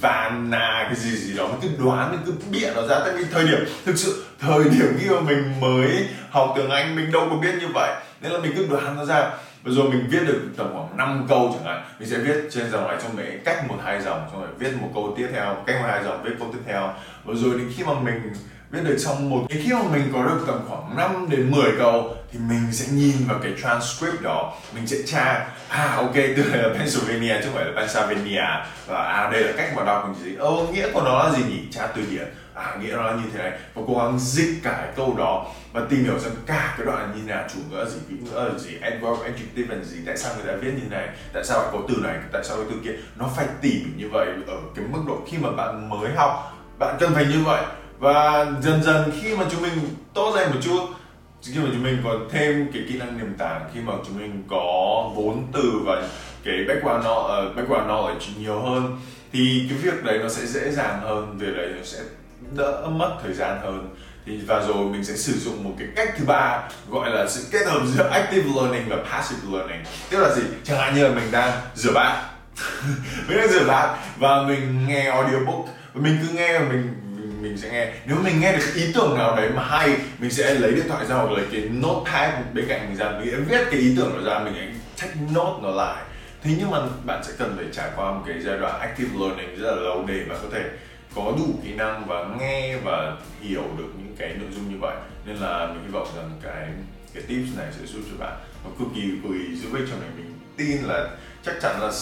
Vanna 0.00 0.84
cái 0.86 0.96
gì 0.96 1.16
gì 1.16 1.36
đó. 1.36 1.48
Mình 1.48 1.58
cứ 1.62 1.84
đoán, 1.84 2.12
mình 2.12 2.20
cứ 2.26 2.32
bịa 2.50 2.70
nó 2.74 2.86
ra. 2.86 2.98
Tại 3.04 3.12
vì 3.16 3.24
thời 3.32 3.44
điểm, 3.44 3.64
thực 3.84 3.98
sự 3.98 4.24
thời 4.40 4.64
điểm 4.64 4.98
khi 5.00 5.08
mà 5.08 5.20
mình 5.20 5.60
mới 5.60 6.08
học 6.30 6.52
tiếng 6.56 6.70
Anh, 6.70 6.96
mình 6.96 7.12
đâu 7.12 7.26
có 7.30 7.36
biết 7.36 7.54
như 7.60 7.66
vậy. 7.74 8.02
Nên 8.20 8.32
là 8.32 8.38
mình 8.38 8.52
cứ 8.56 8.66
đoán 8.70 8.96
nó 8.96 9.04
ra 9.04 9.30
và 9.64 9.72
rồi 9.74 9.90
mình 9.90 10.06
viết 10.10 10.20
được 10.26 10.40
tầm 10.56 10.70
khoảng 10.72 10.96
5 10.96 11.26
câu 11.28 11.50
chẳng 11.54 11.64
hạn, 11.64 11.84
mình 11.98 12.08
sẽ 12.08 12.18
viết 12.18 12.48
trên 12.50 12.70
dòng 12.70 12.88
này 12.88 12.96
trong 13.02 13.16
mấy 13.16 13.40
cách 13.44 13.68
một 13.68 13.76
hai 13.84 14.02
dòng, 14.02 14.28
xong 14.32 14.40
rồi 14.40 14.50
viết 14.58 14.70
một 14.80 14.88
câu 14.94 15.14
tiếp 15.16 15.28
theo, 15.32 15.56
cách 15.66 15.76
một 15.80 15.86
hai 15.90 16.04
dòng 16.04 16.22
viết 16.22 16.32
câu 16.38 16.48
tiếp 16.52 16.58
theo. 16.66 16.94
Và 17.24 17.34
rồi 17.36 17.58
đến 17.58 17.72
khi 17.76 17.84
mà 17.84 17.92
mình 18.00 18.32
viết 18.70 18.80
được 18.84 18.98
xong 18.98 19.30
một 19.30 19.46
cái 19.48 19.62
khi 19.64 19.72
mà 19.72 19.82
mình 19.92 20.10
có 20.12 20.22
được 20.22 20.44
tầm 20.46 20.60
khoảng 20.68 20.96
5 20.96 21.26
đến 21.30 21.50
10 21.50 21.72
câu, 21.78 22.16
thì 22.32 22.38
mình 22.38 22.72
sẽ 22.72 22.86
nhìn 22.92 23.16
vào 23.28 23.38
cái 23.42 23.52
transcript 23.62 24.22
đó. 24.22 24.54
Mình 24.74 24.86
sẽ 24.86 24.96
tra 25.06 25.46
à 25.68 25.94
ok, 25.96 26.14
từ 26.14 26.44
này 26.50 26.62
là 26.62 26.68
Pennsylvania 26.78 27.34
chứ 27.40 27.44
không 27.44 27.54
phải 27.54 27.64
là 27.64 27.72
Pennsylvania. 27.76 28.46
Và 28.86 28.98
à 28.98 29.30
đây 29.32 29.42
là 29.42 29.52
cách 29.56 29.72
mà 29.76 29.84
đọc, 29.84 30.08
mình 30.08 30.24
gì 30.24 30.36
ô 30.36 30.66
nghĩa 30.72 30.90
của 30.90 31.02
nó 31.02 31.24
là 31.24 31.38
gì 31.38 31.44
nhỉ? 31.48 31.60
Tra 31.70 31.86
từ 31.86 32.02
điển 32.10 32.24
à 32.54 32.76
nghĩa 32.80 32.92
nó 32.92 33.02
là 33.02 33.12
như 33.12 33.30
thế 33.32 33.38
này. 33.38 33.52
Và 33.74 33.82
cố 33.86 33.94
gắng 33.98 34.18
dịch 34.18 34.60
cả 34.62 34.72
cái 34.72 34.92
câu 34.96 35.14
đó 35.18 35.46
và 35.72 35.82
tìm 35.90 36.04
hiểu 36.04 36.18
xem 36.18 36.32
cả 36.46 36.74
cái 36.78 36.86
đoạn 36.86 37.12
như 37.16 37.22
nào 37.22 37.44
chủ 37.54 37.60
ngữ 37.70 37.76
là 37.76 37.84
gì 37.84 37.98
vị 38.08 38.16
ngữ 38.20 38.30
là 38.34 38.58
gì 38.58 38.70
adverb 38.80 39.18
adjective 39.20 39.68
là 39.68 39.84
gì 39.84 39.96
tại 40.06 40.16
sao 40.16 40.34
người 40.36 40.46
ta 40.46 40.58
viết 40.62 40.72
như 40.74 40.88
này 40.90 41.08
tại 41.32 41.44
sao 41.44 41.58
lại 41.58 41.68
có 41.72 41.78
từ 41.88 41.94
này 42.02 42.18
tại 42.32 42.44
sao 42.44 42.56
cái 42.56 42.66
từ 42.70 42.76
kia. 42.84 42.98
Nó 43.16 43.30
phải 43.36 43.46
tỉ 43.60 43.70
mỉ 43.70 43.90
như 43.96 44.08
vậy 44.12 44.26
ở 44.46 44.56
cái 44.74 44.84
mức 44.92 45.00
độ 45.06 45.18
khi 45.26 45.38
mà 45.38 45.50
bạn 45.50 45.90
mới 45.90 46.12
học 46.16 46.58
bạn 46.78 46.96
cần 47.00 47.14
phải 47.14 47.26
như 47.26 47.44
vậy. 47.44 47.62
Và 47.98 48.46
dần 48.62 48.82
dần 48.82 49.10
khi 49.22 49.36
mà 49.36 49.44
chúng 49.50 49.62
mình 49.62 49.72
tốt 50.14 50.34
lên 50.36 50.50
một 50.50 50.58
chút 50.62 50.80
khi 51.52 51.60
mà 51.60 51.68
chúng 51.72 51.82
mình 51.82 51.98
có 52.04 52.18
thêm 52.30 52.70
cái 52.72 52.82
kỹ 52.88 52.98
năng 52.98 53.18
nền 53.18 53.34
tảng 53.38 53.70
khi 53.74 53.80
mà 53.80 53.92
chúng 54.06 54.18
mình 54.18 54.42
có 54.48 55.10
vốn 55.14 55.46
từ 55.52 55.80
và 55.84 56.08
cái 56.44 56.64
background 56.68 57.04
knowledge, 57.04 57.28
ờ, 57.28 57.52
background 57.56 57.86
knowledge 57.86 58.40
nhiều 58.40 58.60
hơn 58.60 58.98
thì 59.32 59.66
cái 59.68 59.78
việc 59.78 60.04
đấy 60.04 60.18
nó 60.22 60.28
sẽ 60.28 60.46
dễ 60.46 60.70
dàng 60.70 61.00
hơn 61.00 61.38
việc 61.38 61.56
đấy 61.56 61.68
nó 61.76 61.84
sẽ 61.84 61.98
đỡ 62.52 62.86
mất 62.90 63.16
thời 63.22 63.34
gian 63.34 63.60
hơn. 63.62 63.94
Thì 64.26 64.40
và 64.46 64.60
rồi 64.60 64.86
mình 64.86 65.04
sẽ 65.04 65.16
sử 65.16 65.32
dụng 65.32 65.64
một 65.64 65.70
cái 65.78 65.88
cách 65.96 66.14
thứ 66.18 66.24
ba, 66.24 66.62
gọi 66.90 67.10
là 67.10 67.26
sự 67.28 67.44
kết 67.50 67.66
hợp 67.66 67.80
giữa 67.86 68.08
active 68.08 68.46
learning 68.56 68.88
và 68.88 68.96
passive 69.10 69.40
learning. 69.52 69.84
Tức 70.10 70.18
là 70.18 70.34
gì? 70.34 70.42
Chẳng 70.64 70.78
hạn 70.78 70.94
như 70.94 71.08
là 71.08 71.14
mình 71.14 71.30
đang 71.32 71.52
rửa 71.74 71.92
bát. 71.92 72.30
Mình 73.28 73.38
đang 73.38 73.48
rửa 73.48 73.64
bát 73.68 73.96
và 74.16 74.42
mình 74.42 74.86
nghe 74.88 75.10
audiobook. 75.10 75.64
Và 75.94 76.00
mình 76.00 76.18
cứ 76.22 76.34
nghe 76.34 76.58
và 76.58 76.64
mình 76.68 76.94
mình 77.44 77.58
sẽ 77.58 77.70
nghe. 77.70 77.92
Nếu 78.06 78.16
mình 78.22 78.40
nghe 78.40 78.52
được 78.52 78.64
ý 78.74 78.92
tưởng 78.94 79.18
nào 79.18 79.36
đấy 79.36 79.50
mà 79.54 79.62
hay, 79.62 79.96
mình 80.18 80.30
sẽ 80.30 80.54
lấy 80.54 80.72
điện 80.72 80.88
thoại 80.88 81.06
ra 81.06 81.14
hoặc 81.14 81.30
lấy 81.30 81.44
cái 81.52 81.60
notepad 81.60 82.30
bên 82.52 82.64
cạnh 82.68 82.86
mình 82.88 82.96
ra. 82.96 83.10
Mình 83.10 83.44
viết 83.48 83.64
cái 83.70 83.80
ý 83.80 83.94
tưởng 83.96 84.12
đó 84.12 84.32
ra, 84.32 84.44
mình 84.44 84.54
sẽ 84.54 85.06
take 85.06 85.20
note 85.34 85.62
nó 85.62 85.70
lại. 85.70 86.02
Thế 86.42 86.50
nhưng 86.58 86.70
mà 86.70 86.78
bạn 87.04 87.24
sẽ 87.24 87.32
cần 87.38 87.54
phải 87.56 87.66
trải 87.72 87.90
qua 87.96 88.10
một 88.10 88.22
cái 88.26 88.36
giai 88.40 88.58
đoạn 88.58 88.80
active 88.80 89.10
learning 89.20 89.56
rất 89.56 89.74
là 89.74 89.82
lâu 89.82 90.04
để 90.08 90.24
bạn 90.28 90.38
có 90.42 90.48
thể 90.52 90.62
có 91.14 91.34
đủ 91.38 91.46
kỹ 91.64 91.74
năng 91.74 92.06
và 92.06 92.24
nghe 92.38 92.76
và 92.76 93.16
hiểu 93.40 93.64
được 93.78 93.88
những 93.98 94.16
cái 94.18 94.34
nội 94.34 94.48
dung 94.52 94.70
như 94.70 94.76
vậy. 94.80 94.96
Nên 95.26 95.36
là 95.36 95.66
mình 95.66 95.84
hy 95.84 95.90
vọng 95.90 96.08
rằng 96.16 96.30
cái 96.42 96.68
cái 97.14 97.22
tips 97.22 97.56
này 97.56 97.66
sẽ 97.72 97.86
giúp 97.86 98.00
cho 98.10 98.16
bạn 98.18 98.38
nó 98.64 98.70
cực 98.78 98.88
kỳ 98.94 99.00
cực 99.22 99.32
kỳ 99.32 99.56
giúp 99.56 99.68
ích 99.72 99.88
cho 99.90 99.96
mình. 99.96 100.10
Mình 100.16 100.38
tin 100.56 100.82
là 100.82 101.08
chắc 101.44 101.54
chắn 101.62 101.80
là 101.80 101.92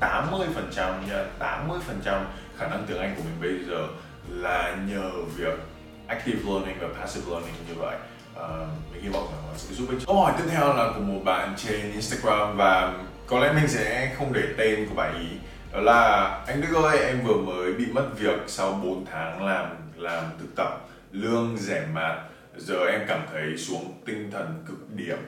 80 0.00 0.46
phần 0.54 0.70
trăm 0.76 1.08
nha 1.08 1.24
80 1.38 1.78
phần 1.86 2.00
trăm 2.04 2.26
khả 2.56 2.66
năng 2.66 2.84
tiếng 2.88 2.98
Anh 2.98 3.14
của 3.16 3.22
mình 3.22 3.40
bây 3.40 3.68
giờ 3.68 3.88
là 4.28 4.76
nhờ 4.88 5.10
việc 5.36 5.58
active 6.06 6.40
learning 6.46 6.76
và 6.80 6.88
passive 7.00 7.30
learning 7.30 7.54
như 7.68 7.74
vậy. 7.74 7.96
Uh, 8.36 8.68
mình 8.92 9.02
hy 9.02 9.08
vọng 9.08 9.28
rằng 9.32 9.42
nó 9.48 9.56
sẽ 9.56 9.74
giúp 9.74 9.86
ích. 9.90 9.98
Câu 10.06 10.20
hỏi 10.20 10.32
tiếp 10.38 10.44
theo 10.50 10.74
là 10.74 10.92
của 10.94 11.00
một 11.00 11.20
bạn 11.24 11.54
trên 11.56 11.92
Instagram 11.92 12.56
và 12.56 12.94
có 13.26 13.38
lẽ 13.38 13.52
mình 13.52 13.68
sẽ 13.68 14.14
không 14.18 14.32
để 14.32 14.42
tên 14.58 14.88
của 14.88 14.94
bạn 14.94 15.20
ý 15.20 15.26
đó 15.74 15.80
là 15.80 16.28
anh 16.46 16.60
Đức 16.60 16.82
ơi 16.82 16.98
em 16.98 17.20
vừa 17.24 17.36
mới 17.36 17.72
bị 17.72 17.86
mất 17.92 18.08
việc 18.18 18.40
sau 18.46 18.80
4 18.84 19.04
tháng 19.06 19.46
làm 19.46 19.66
làm 19.96 20.24
thực 20.40 20.56
tập 20.56 20.86
lương 21.12 21.56
rẻ 21.56 21.86
mạt. 21.92 22.18
Giờ 22.56 22.86
em 22.86 23.00
cảm 23.08 23.20
thấy 23.32 23.56
xuống 23.56 23.92
tinh 24.06 24.30
thần 24.30 24.64
cực 24.68 24.90
điểm. 24.90 25.18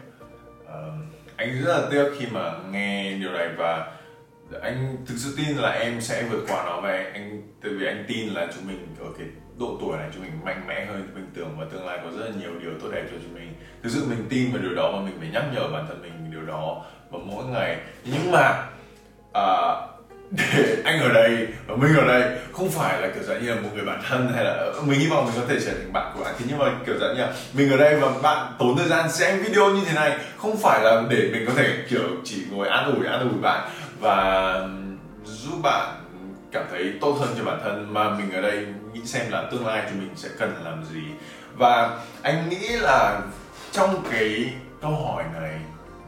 Uh, 0.65 0.71
anh 1.37 1.63
rất 1.65 1.79
là 1.79 1.89
tiếc 1.91 2.05
khi 2.19 2.27
mà 2.31 2.53
nghe 2.71 3.13
điều 3.13 3.31
này 3.31 3.49
và 3.57 3.93
anh 4.63 4.97
thực 5.07 5.15
sự 5.19 5.35
tin 5.37 5.57
là 5.57 5.71
em 5.71 6.01
sẽ 6.01 6.23
vượt 6.31 6.45
qua 6.49 6.65
nó 6.65 6.81
và 6.81 6.91
anh 7.13 7.43
tại 7.63 7.73
vì 7.73 7.87
anh 7.87 8.05
tin 8.09 8.29
là 8.29 8.49
chúng 8.55 8.67
mình 8.67 8.97
ở 9.01 9.07
cái 9.19 9.27
độ 9.59 9.79
tuổi 9.81 9.97
này 9.99 10.09
chúng 10.15 10.23
mình 10.23 10.33
mạnh 10.45 10.65
mẽ 10.67 10.85
hơn 10.85 11.09
bình 11.15 11.31
thường 11.37 11.57
và 11.59 11.67
tương 11.73 11.87
lai 11.87 11.99
có 12.05 12.11
rất 12.11 12.25
là 12.25 12.31
nhiều 12.41 12.51
điều 12.61 12.71
tốt 12.83 12.89
đẹp 12.93 13.05
cho 13.11 13.17
chúng 13.23 13.35
mình. 13.35 13.55
Thực 13.83 13.91
sự 13.93 14.07
mình 14.09 14.27
tin 14.29 14.53
vào 14.53 14.63
điều 14.63 14.75
đó 14.75 14.93
và 14.93 15.01
mình 15.01 15.17
phải 15.19 15.29
nhắc 15.29 15.45
nhở 15.55 15.69
bản 15.73 15.87
thân 15.89 16.03
mình 16.03 16.31
điều 16.31 16.43
đó 16.43 16.85
vào 17.11 17.21
mỗi 17.25 17.45
ngày. 17.45 17.79
Nhưng 18.05 18.33
mà 18.33 18.67
uh, 19.31 19.96
anh 20.85 21.01
ở 21.01 21.09
đây 21.09 21.49
và 21.67 21.77
mình 21.77 21.97
ở 21.97 22.05
đây 22.05 22.39
không 22.53 22.71
phải 22.71 23.01
là 23.01 23.09
kiểu 23.15 23.23
dạng 23.23 23.43
như 23.43 23.55
là 23.55 23.61
một 23.61 23.69
người 23.75 23.85
bạn 23.85 24.03
thân 24.09 24.33
hay 24.35 24.45
là, 24.45 24.73
mình 24.85 25.01
hy 25.01 25.07
vọng 25.07 25.25
mình 25.25 25.35
có 25.37 25.43
thể 25.49 25.61
trở 25.65 25.73
thành 25.73 25.93
bạn 25.93 26.13
của 26.15 26.25
bạn. 26.25 26.35
Thế 26.39 26.45
nhưng 26.49 26.59
mà 26.59 26.67
kiểu 26.87 26.95
dạng 27.01 27.15
như 27.15 27.21
là 27.21 27.33
mình 27.53 27.71
ở 27.71 27.77
đây 27.77 27.97
và 28.01 28.09
bạn 28.23 28.53
tốn 28.59 28.77
thời 28.77 28.89
gian 28.89 29.13
xem 29.13 29.43
video 29.43 29.71
như 29.71 29.81
thế 29.87 29.95
này 29.95 30.19
không 30.37 30.57
phải 30.57 30.81
là 30.83 31.03
để 31.11 31.29
mình 31.33 31.45
có 31.47 31.53
thể 31.57 31.85
kiểu 31.91 32.03
chỉ 32.25 32.45
ngồi 32.51 32.69
an 32.69 32.95
ủi 32.97 33.07
an 33.07 33.21
ủi 33.21 33.41
bạn 33.43 33.69
và 34.01 34.61
giúp 35.25 35.59
bạn 35.63 35.95
cảm 36.53 36.65
thấy 36.71 36.93
tốt 37.01 37.17
hơn 37.21 37.29
cho 37.39 37.45
bản 37.45 37.61
thân. 37.65 37.95
Mà 37.95 38.11
mình 38.11 38.33
ở 38.33 38.41
đây 38.41 38.67
nghĩ 38.93 39.01
xem 39.05 39.31
là 39.31 39.45
tương 39.51 39.67
lai 39.67 39.83
thì 39.87 40.01
mình 40.01 40.11
sẽ 40.17 40.29
cần 40.39 40.55
làm 40.65 40.85
gì. 40.85 41.03
Và 41.55 41.99
anh 42.23 42.49
nghĩ 42.49 42.69
là 42.69 43.21
trong 43.73 44.05
cái 44.11 44.55
câu 44.83 44.91
hỏi 44.91 45.25
này 45.41 45.59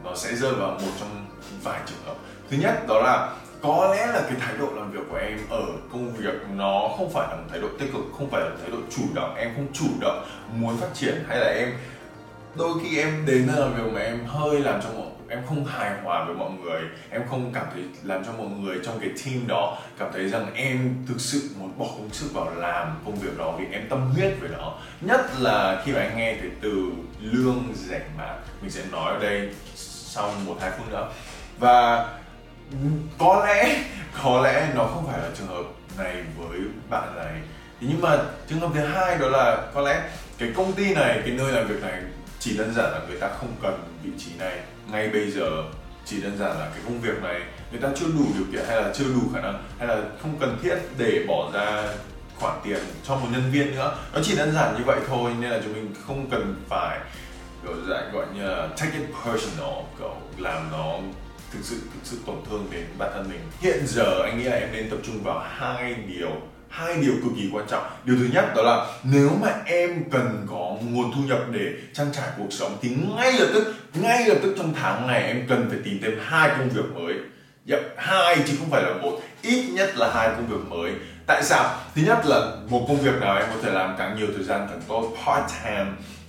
nó 0.03 0.15
sẽ 0.15 0.35
rơi 0.35 0.53
vào 0.53 0.69
một 0.69 0.91
trong 0.99 1.25
vài 1.63 1.79
trường 1.85 2.05
hợp. 2.05 2.15
Thứ 2.49 2.57
nhất 2.57 2.87
đó 2.87 3.01
là 3.01 3.29
có 3.61 3.95
lẽ 3.95 4.07
là 4.07 4.21
cái 4.21 4.39
thái 4.39 4.53
độ 4.59 4.67
làm 4.75 4.91
việc 4.91 4.99
của 5.09 5.17
em 5.17 5.39
ở 5.49 5.61
công 5.91 6.13
việc 6.13 6.33
nó 6.55 6.89
không 6.97 7.09
phải 7.13 7.27
là 7.27 7.35
một 7.35 7.43
thái 7.49 7.59
độ 7.59 7.67
tích 7.79 7.89
cực, 7.93 8.01
không 8.17 8.29
phải 8.29 8.41
là 8.41 8.49
thái 8.61 8.71
độ 8.71 8.77
chủ 8.89 9.03
động, 9.13 9.35
em 9.35 9.51
không 9.55 9.67
chủ 9.73 9.87
động 10.01 10.25
muốn 10.55 10.77
phát 10.77 10.87
triển 10.93 11.23
hay 11.27 11.39
là 11.39 11.47
em, 11.47 11.73
đôi 12.55 12.73
khi 12.83 12.97
em 12.99 13.25
đến 13.25 13.47
làm 13.55 13.73
việc 13.73 13.91
mà 13.93 14.01
em 14.01 14.25
hơi 14.25 14.59
làm 14.59 14.81
cho 14.81 14.89
mọi, 14.97 15.07
em 15.29 15.39
không 15.47 15.65
hài 15.65 15.91
hòa 16.03 16.25
với 16.25 16.35
mọi 16.35 16.51
người, 16.63 16.81
em 17.09 17.21
không 17.29 17.51
cảm 17.53 17.65
thấy 17.73 17.83
làm 18.03 18.25
cho 18.25 18.31
mọi 18.31 18.47
người 18.47 18.77
trong 18.85 18.99
cái 18.99 19.09
team 19.09 19.47
đó 19.47 19.77
cảm 19.99 20.09
thấy 20.13 20.29
rằng 20.29 20.53
em 20.53 21.05
thực 21.07 21.21
sự 21.21 21.49
muốn 21.59 21.79
bỏ 21.79 21.85
công 21.85 22.09
sức 22.11 22.33
vào 22.33 22.51
làm 22.55 22.95
công 23.05 23.15
việc 23.15 23.37
đó 23.37 23.55
vì 23.59 23.65
em 23.71 23.89
tâm 23.89 24.11
huyết 24.15 24.33
với 24.39 24.49
nó. 24.57 24.73
Nhất 25.01 25.21
là 25.39 25.81
khi 25.85 25.91
mà 25.91 25.99
anh 25.99 26.17
nghe 26.17 26.33
cái 26.33 26.51
từ 26.61 26.91
lương 27.19 27.63
rẻ 27.75 28.01
mạt, 28.17 28.35
mình 28.61 28.71
sẽ 28.71 28.81
nói 28.91 29.13
ở 29.13 29.19
đây 29.19 29.49
sau 29.75 30.31
một 30.45 30.57
hai 30.61 30.71
phút 30.77 30.89
nữa. 30.91 31.09
Và 31.59 32.07
có 33.17 33.45
lẽ 33.45 33.83
có 34.23 34.41
lẽ 34.41 34.67
nó 34.75 34.83
không 34.83 35.07
phải 35.07 35.19
là 35.19 35.29
trường 35.37 35.47
hợp 35.47 35.63
này 35.97 36.15
với 36.37 36.59
bạn 36.89 37.15
này. 37.15 37.41
Thế 37.81 37.87
nhưng 37.89 38.01
mà 38.01 38.17
trường 38.49 38.59
hợp 38.59 38.69
thứ 38.73 38.85
hai 38.85 39.17
đó 39.17 39.27
là 39.27 39.57
có 39.73 39.81
lẽ 39.81 40.09
cái 40.37 40.49
công 40.55 40.73
ty 40.73 40.93
này, 40.93 41.19
cái 41.25 41.31
nơi 41.31 41.51
làm 41.51 41.67
việc 41.67 41.81
này 41.81 42.01
chỉ 42.39 42.57
đơn 42.57 42.73
giản 42.75 42.91
là 42.91 42.99
người 43.07 43.19
ta 43.19 43.29
không 43.39 43.53
cần 43.61 43.83
vị 44.03 44.11
trí 44.17 44.31
này. 44.39 44.59
Ngay 44.91 45.09
bây 45.09 45.31
giờ, 45.31 45.63
chỉ 46.05 46.21
đơn 46.21 46.37
giản 46.37 46.59
là 46.59 46.69
cái 46.73 46.81
công 46.85 47.01
việc 47.01 47.23
này, 47.23 47.41
người 47.71 47.81
ta 47.81 47.89
chưa 47.95 48.05
đủ 48.05 48.25
điều 48.33 48.45
kiện 48.51 48.65
hay 48.67 48.81
là 48.81 48.93
chưa 48.93 49.05
đủ 49.13 49.21
khả 49.33 49.41
năng 49.41 49.63
hay 49.79 49.87
là 49.87 49.97
không 50.21 50.37
cần 50.39 50.59
thiết 50.63 50.75
để 50.97 51.25
bỏ 51.27 51.51
ra 51.53 51.83
khoản 52.39 52.59
tiền 52.63 52.79
cho 53.03 53.15
một 53.15 53.27
nhân 53.31 53.51
viên 53.51 53.75
nữa. 53.75 53.97
Nó 54.13 54.19
chỉ 54.23 54.35
đơn 54.35 54.51
giản 54.53 54.75
như 54.77 54.83
vậy 54.85 54.99
thôi, 55.07 55.31
nên 55.39 55.51
là 55.51 55.59
chúng 55.63 55.73
mình 55.73 55.93
không 56.07 56.29
cần 56.29 56.55
phải 56.69 56.99
gọi 57.63 57.75
dạng 57.89 58.11
gọi 58.13 58.25
như 58.33 58.43
là 58.43 58.67
take 58.67 58.91
it 58.91 59.07
personal, 59.25 59.73
kiểu, 59.99 60.15
làm 60.37 60.71
nó 60.71 60.93
thực 61.51 61.59
sự 61.63 61.75
thực 61.75 61.99
sự 62.03 62.17
tổn 62.25 62.35
thương 62.49 62.67
đến 62.71 62.85
bản 62.97 63.11
thân 63.13 63.29
mình. 63.29 63.39
Hiện 63.61 63.87
giờ 63.87 64.21
anh 64.23 64.37
nghĩ 64.37 64.43
là 64.43 64.55
em 64.55 64.69
nên 64.73 64.89
tập 64.89 64.99
trung 65.05 65.23
vào 65.23 65.45
hai 65.57 65.93
điều 65.93 66.31
hai 66.69 66.95
điều 67.01 67.13
cực 67.23 67.31
kỳ 67.37 67.49
quan 67.51 67.65
trọng. 67.69 67.83
Điều 68.05 68.15
thứ 68.19 68.27
nhất 68.33 68.45
đó 68.55 68.61
là 68.61 68.87
nếu 69.03 69.29
mà 69.41 69.49
em 69.65 70.03
cần 70.11 70.45
có 70.49 70.77
nguồn 70.81 71.11
thu 71.15 71.21
nhập 71.27 71.39
để 71.51 71.71
trang 71.93 72.07
trải 72.13 72.29
cuộc 72.37 72.47
sống 72.49 72.77
thì 72.81 72.89
ngay 73.17 73.33
lập 73.33 73.47
tức 73.53 73.75
ngay 73.93 74.25
lập 74.27 74.37
tức 74.43 74.55
trong 74.57 74.73
tháng 74.73 75.07
này 75.07 75.23
em 75.23 75.45
cần 75.49 75.69
phải 75.69 75.79
tìm 75.83 75.99
thêm 76.01 76.19
hai 76.21 76.49
công 76.49 76.69
việc 76.69 76.95
mới. 76.95 77.13
Yep, 77.69 77.79
hai 77.97 78.37
chứ 78.47 78.53
không 78.59 78.69
phải 78.69 78.83
là 78.83 78.93
một 78.93 79.21
ít 79.41 79.69
nhất 79.73 79.97
là 79.97 80.11
hai 80.13 80.29
công 80.29 80.47
việc 80.47 80.69
mới 80.69 80.91
tại 81.29 81.43
sao? 81.43 81.75
Thứ 81.95 82.01
nhất 82.01 82.25
là 82.25 82.51
một 82.69 82.85
công 82.87 82.97
việc 82.97 83.21
nào 83.21 83.37
em 83.37 83.45
có 83.49 83.55
thể 83.63 83.71
làm 83.71 83.95
càng 83.97 84.15
nhiều 84.17 84.27
thời 84.35 84.43
gian 84.43 84.67
càng 84.69 84.81
tốt 84.87 85.13
part 85.25 85.53
time 85.63 85.85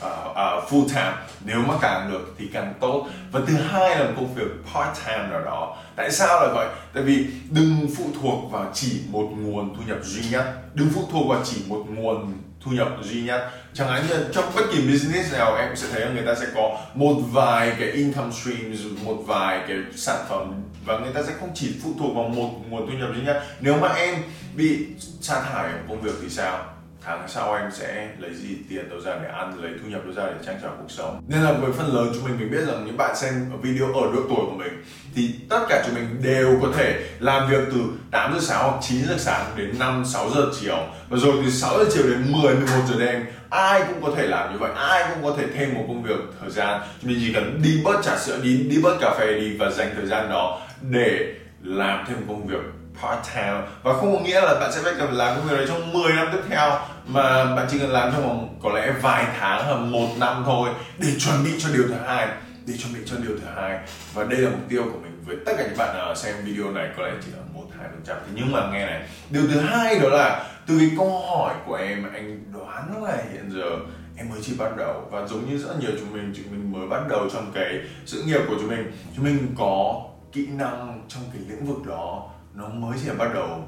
uh, 0.07 0.30
uh, 0.30 0.73
full 0.73 0.88
time. 0.88 1.12
Nếu 1.45 1.59
mà 1.59 1.75
càng 1.80 2.11
được 2.12 2.35
thì 2.38 2.49
càng 2.52 2.75
tốt. 2.80 3.07
Và 3.33 3.40
thứ 3.47 3.54
hai 3.54 3.99
là 3.99 4.04
một 4.04 4.12
công 4.16 4.35
việc 4.35 4.50
part 4.75 4.99
time 5.07 5.26
nào 5.30 5.40
đó. 5.45 5.76
Tại 5.97 6.11
sao 6.11 6.40
là 6.42 6.52
vậy? 6.54 6.69
Tại 6.95 7.02
vì 7.02 7.26
đừng 7.50 7.89
phụ 7.97 8.04
thuộc 8.23 8.52
vào 8.52 8.71
chỉ 8.75 9.00
một 9.08 9.28
nguồn 9.36 9.76
thu 9.76 9.82
nhập 9.86 9.99
duy 10.02 10.23
nhất. 10.30 10.45
Đừng 10.75 10.91
phụ 10.95 11.08
thuộc 11.13 11.28
vào 11.28 11.41
chỉ 11.45 11.56
một 11.69 11.84
nguồn 11.89 12.32
thu 12.65 12.71
nhập 12.71 12.89
duy 13.02 13.23
nhất. 13.23 13.50
Chẳng 13.75 13.89
hạn 13.89 14.02
như 14.08 14.15
trong 14.32 14.45
bất 14.54 14.63
kỳ 14.73 14.80
business 14.80 15.32
nào 15.32 15.56
em 15.56 15.76
sẽ 15.76 15.89
thấy 15.93 16.00
là 16.00 16.10
người 16.13 16.26
ta 16.26 16.34
sẽ 16.34 16.47
có 16.54 16.78
một 16.95 17.15
vài 17.32 17.73
cái 17.78 17.89
income 17.89 18.30
streams 18.32 18.80
một 19.04 19.17
vài 19.26 19.60
cái 19.69 19.76
sản 19.97 20.25
phẩm. 20.28 20.63
Và 20.84 20.99
người 20.99 21.13
ta 21.13 21.23
sẽ 21.23 21.32
không 21.41 21.50
chỉ 21.54 21.75
phụ 21.82 21.91
thuộc 21.99 22.15
vào 22.15 22.28
một 22.28 22.50
nguồn 22.69 22.86
thu 22.86 22.99
nhập 22.99 23.08
duy 23.15 23.23
nhất. 23.23 23.43
Nếu 23.60 23.78
mà 23.78 23.89
em 23.89 24.15
bị 24.56 24.86
sa 25.21 25.41
thải 25.41 25.65
ở 25.65 25.78
công 25.89 26.00
việc 26.00 26.13
thì 26.23 26.28
sao? 26.28 26.67
Tháng 27.04 27.28
sau 27.28 27.54
em 27.54 27.71
sẽ 27.73 28.08
lấy 28.19 28.34
gì 28.34 28.56
tiền 28.69 28.89
đâu 28.91 29.00
ra 29.00 29.19
để 29.23 29.28
ăn, 29.28 29.63
lấy 29.63 29.73
thu 29.82 29.89
nhập 29.89 30.04
đâu 30.04 30.15
ra 30.15 30.26
để 30.26 30.47
trang 30.47 30.58
trải 30.63 30.71
cuộc 30.78 30.91
sống? 30.91 31.23
Nên 31.28 31.43
là 31.43 31.52
với 31.52 31.73
phần 31.73 31.95
lớn 31.95 32.10
chúng 32.15 32.25
mình 32.25 32.39
mình 32.39 32.50
biết 32.50 32.65
rằng 32.67 32.86
những 32.86 32.97
bạn 32.97 33.17
xem 33.17 33.32
video 33.63 33.86
ở 33.86 34.13
độ 34.15 34.21
tuổi 34.28 34.47
của 34.47 34.56
mình 34.56 34.84
thì 35.15 35.34
tất 35.49 35.60
cả 35.69 35.82
chúng 35.86 35.95
mình 35.95 36.23
đều 36.23 36.58
có 36.63 36.69
thể 36.76 37.08
làm 37.21 37.50
việc 37.50 37.60
từ 37.73 37.80
8 38.10 38.34
giờ 38.34 38.41
sáng 38.43 38.71
hoặc 38.71 38.78
9 38.82 39.04
giờ 39.08 39.17
sáng 39.19 39.47
đến 39.56 39.78
5 39.78 40.04
6 40.04 40.30
giờ 40.30 40.50
chiều. 40.60 40.78
Và 41.08 41.19
rồi 41.19 41.34
từ 41.45 41.50
6 41.50 41.78
giờ 41.78 41.84
chiều 41.95 42.02
đến 42.02 42.32
10 42.32 42.54
11 42.54 42.73
giờ 42.89 43.06
đêm, 43.06 43.25
ai 43.50 43.82
cũng 43.89 44.02
có 44.02 44.13
thể 44.17 44.26
làm 44.26 44.52
như 44.52 44.58
vậy. 44.58 44.71
Ai 44.76 45.04
cũng 45.10 45.23
có 45.23 45.36
thể 45.39 45.47
thêm 45.54 45.75
một 45.75 45.84
công 45.89 46.02
việc 46.02 46.21
thời 46.41 46.50
gian. 46.50 46.80
Chúng 47.02 47.10
mình 47.10 47.21
chỉ 47.26 47.32
cần 47.34 47.60
đi 47.63 47.82
bớt 47.84 48.02
trà 48.02 48.19
sữa 48.19 48.39
đi 48.43 48.56
đi 48.56 48.82
bớt 48.82 48.97
cà 49.00 49.15
phê 49.19 49.41
đi 49.41 49.56
và 49.56 49.71
dành 49.71 49.93
thời 49.97 50.06
gian 50.06 50.28
đó 50.28 50.60
để 50.91 51.34
làm 51.63 52.04
thêm 52.08 52.17
công 52.28 52.47
việc 52.47 52.79
part 53.02 53.34
time 53.34 53.63
và 53.82 53.93
không 53.93 54.17
có 54.17 54.25
nghĩa 54.25 54.41
là 54.41 54.54
bạn 54.60 54.73
sẽ 54.73 54.80
phải 54.82 54.93
cần 54.99 55.13
làm 55.13 55.36
công 55.36 55.49
việc 55.49 55.56
đấy 55.56 55.67
trong 55.69 55.93
10 55.93 56.13
năm 56.13 56.28
tiếp 56.32 56.41
theo, 56.49 56.78
mà 57.06 57.56
bạn 57.56 57.67
chỉ 57.71 57.78
cần 57.78 57.91
làm 57.91 58.13
trong 58.13 58.28
vòng 58.28 58.58
có 58.63 58.71
lẽ 58.71 58.93
vài 59.02 59.26
tháng 59.39 59.65
hoặc 59.65 59.76
một 59.76 60.08
năm 60.19 60.43
thôi 60.47 60.71
để 60.99 61.08
chuẩn 61.19 61.45
bị 61.45 61.50
cho 61.58 61.69
điều 61.75 61.89
thứ 61.89 61.95
hai, 62.06 62.28
để 62.67 62.75
chuẩn 62.76 62.95
bị 62.95 63.00
cho 63.06 63.17
điều 63.17 63.36
thứ 63.39 63.47
hai. 63.56 63.78
Và 64.15 64.25
đây 64.25 64.41
là 64.41 64.50
mục 64.50 64.60
tiêu 64.69 64.82
của 64.93 64.99
mình 65.02 65.23
với 65.26 65.36
tất 65.47 65.52
cả 65.58 65.65
những 65.69 65.78
bạn 65.78 65.97
ờ, 65.97 66.15
xem 66.15 66.34
video 66.45 66.71
này, 66.71 66.89
có 66.97 67.02
lẽ 67.02 67.13
chỉ 67.25 67.30
là 67.32 67.43
một, 67.54 67.65
hai 67.78 67.89
phần 67.89 68.02
trăm. 68.06 68.17
Thế 68.26 68.32
nhưng 68.34 68.52
mà 68.52 68.71
nghe 68.73 68.86
này, 68.86 69.08
điều 69.30 69.43
thứ 69.43 69.60
hai 69.60 69.99
đó 69.99 70.08
là 70.08 70.47
từ 70.67 70.78
cái 70.78 70.91
câu 70.99 71.21
hỏi 71.21 71.54
của 71.67 71.75
em, 71.75 72.13
anh 72.13 72.52
đoán 72.52 73.04
là 73.04 73.17
hiện 73.32 73.50
giờ, 73.54 73.71
em 74.17 74.28
mới 74.30 74.39
chỉ 74.43 74.52
bắt 74.58 74.76
đầu. 74.76 75.08
Và 75.10 75.26
giống 75.26 75.50
như 75.50 75.58
rất 75.58 75.80
nhiều 75.80 75.91
chúng 76.00 76.13
mình 76.13 76.32
chúng 76.36 76.50
mình 76.50 76.73
mới 76.73 76.89
bắt 76.89 77.08
đầu 77.08 77.28
trong 77.32 77.52
cái 77.54 77.80
sự 78.06 78.23
nghiệp 78.23 78.41
của 78.49 78.54
chúng 78.60 78.69
mình. 78.69 78.93
Chúng 79.17 79.25
mình 79.25 79.54
có 79.58 80.02
kỹ 80.32 80.47
năng 80.47 81.02
trong 81.08 81.23
cái 81.32 81.43
lĩnh 81.49 81.67
vực 81.67 81.86
đó 81.86 82.30
nó 82.54 82.69
mới 82.69 82.99
chỉ 83.02 83.08
là 83.08 83.15
bắt 83.15 83.34
đầu 83.34 83.65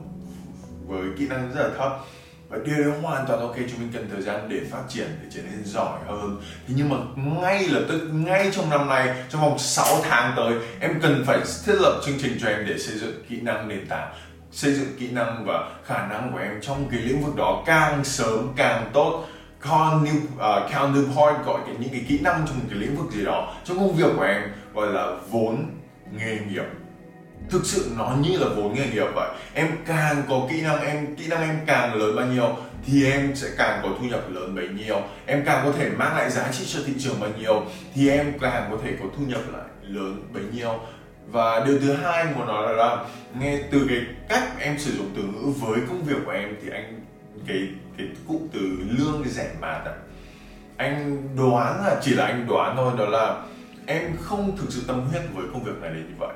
với 0.87 1.03
kỹ 1.19 1.29
năng 1.29 1.53
rất 1.55 1.63
là 1.63 1.71
thấp. 1.79 1.93
Và 2.49 2.59
điều 2.65 2.85
đó 2.85 2.99
hoàn 3.03 3.27
toàn 3.27 3.41
ok 3.41 3.57
chúng 3.57 3.81
mình 3.81 3.91
cần 3.95 4.09
thời 4.13 4.23
gian 4.23 4.49
để 4.49 4.61
phát 4.71 4.83
triển 4.89 5.07
để 5.23 5.29
trở 5.35 5.43
nên 5.43 5.65
giỏi 5.65 6.01
hơn. 6.07 6.41
Thế 6.69 6.75
nhưng 6.77 6.89
mà 6.89 6.97
ngay 7.43 7.69
lập 7.69 7.85
tức 7.89 8.09
ngay 8.13 8.51
trong 8.53 8.71
năm 8.71 8.89
nay 8.89 9.25
trong 9.29 9.43
vòng 9.43 9.59
6 9.59 9.87
tháng 10.03 10.33
tới 10.37 10.55
em 10.81 11.01
cần 11.03 11.25
phải 11.27 11.39
thiết 11.67 11.75
lập 11.81 12.01
chương 12.07 12.19
trình 12.23 12.39
cho 12.41 12.49
em 12.49 12.67
để 12.69 12.79
xây 12.79 12.99
dựng 12.99 13.25
kỹ 13.29 13.41
năng 13.41 13.69
nền 13.69 13.87
tảng 13.89 14.15
xây 14.53 14.75
dựng 14.75 14.89
kỹ 14.99 15.11
năng 15.11 15.45
và 15.45 15.71
khả 15.85 16.07
năng 16.07 16.33
của 16.33 16.39
em 16.39 16.61
trong 16.63 16.89
cái 16.91 17.01
lĩnh 17.01 17.25
vực 17.25 17.37
đó 17.37 17.63
càng 17.67 18.05
sớm 18.05 18.53
càng 18.57 18.91
tốt. 18.93 19.25
Con 19.61 20.05
New, 20.05 20.19
à, 20.39 20.65
uh, 20.65 20.73
Cal 20.73 20.91
Newport 20.91 21.45
gọi 21.45 21.61
cái 21.67 21.75
những 21.79 21.91
cái 21.91 22.05
kỹ 22.09 22.19
năng 22.19 22.47
trong 22.47 22.57
cái 22.71 22.79
lĩnh 22.79 22.97
vực 22.97 23.13
gì 23.13 23.25
đó 23.25 23.55
trong 23.65 23.79
công 23.79 23.97
việc 23.97 24.13
của 24.17 24.23
em 24.23 24.43
gọi 24.75 24.93
là 24.93 25.17
vốn 25.31 25.71
nghề 26.13 26.39
nghiệp 26.49 26.65
thực 27.51 27.67
sự 27.67 27.91
nó 27.99 28.17
như 28.21 28.39
là 28.39 28.47
vốn 28.57 28.75
nghề 28.75 28.87
nghiệp 28.87 29.07
vậy. 29.15 29.31
Em 29.55 29.69
càng 29.87 30.23
có 30.29 30.47
kỹ 30.51 30.63
năng 30.63 30.81
em 30.81 31.17
kỹ 31.17 31.27
năng 31.29 31.43
em 31.43 31.59
càng 31.67 31.95
lớn 31.95 32.17
bao 32.17 32.27
nhiêu 32.27 32.57
thì 32.87 33.13
em 33.13 33.37
sẽ 33.37 33.49
càng 33.59 33.81
có 33.83 33.89
thu 33.99 34.07
nhập 34.07 34.31
lớn 34.31 34.55
bấy 34.55 34.69
nhiêu. 34.69 35.01
Em 35.27 35.43
càng 35.45 35.67
có 35.67 35.73
thể 35.79 35.91
mang 35.91 36.17
lại 36.17 36.31
giá 36.31 36.53
trị 36.53 36.65
cho 36.69 36.81
thị 36.87 36.93
trường 36.99 37.21
bao 37.21 37.31
nhiêu 37.39 37.65
thì 37.95 38.09
em 38.09 38.39
càng 38.41 38.69
có 38.71 38.77
thể 38.85 38.97
có 39.01 39.07
thu 39.17 39.25
nhập 39.27 39.43
lại 39.53 39.65
lớn 39.83 40.23
bấy 40.33 40.43
nhiêu. 40.53 40.81
Và 41.27 41.65
điều 41.67 41.79
thứ 41.79 41.93
hai 41.93 42.25
muốn 42.25 42.47
nói 42.47 42.67
là, 42.67 42.73
là 42.73 43.05
nghe 43.39 43.59
từ 43.71 43.87
cái 43.89 43.99
cách 44.29 44.49
em 44.59 44.79
sử 44.79 44.93
dụng 44.97 45.11
từ 45.17 45.23
ngữ 45.23 45.51
với 45.61 45.81
công 45.89 46.05
việc 46.05 46.17
của 46.25 46.31
em 46.31 46.57
thì 46.63 46.71
anh 46.71 47.01
cái 47.47 47.69
cái 47.99 48.07
cụm 48.29 48.49
từ 48.53 48.61
lương 48.99 49.25
rẻ 49.29 49.51
mạt 49.61 49.85
ạ. 49.85 49.95
Anh 50.77 51.29
đoán 51.37 51.85
là 51.85 51.97
chỉ 52.03 52.15
là 52.15 52.27
anh 52.27 52.47
đoán 52.49 52.77
thôi 52.77 52.93
đó 52.99 53.05
là 53.05 53.43
em 53.87 54.17
không 54.21 54.57
thực 54.57 54.67
sự 54.69 54.83
tâm 54.87 55.01
huyết 55.01 55.23
với 55.35 55.45
công 55.53 55.65
việc 55.65 55.73
này 55.81 55.91
đến 55.95 56.07
như 56.09 56.15
vậy 56.19 56.35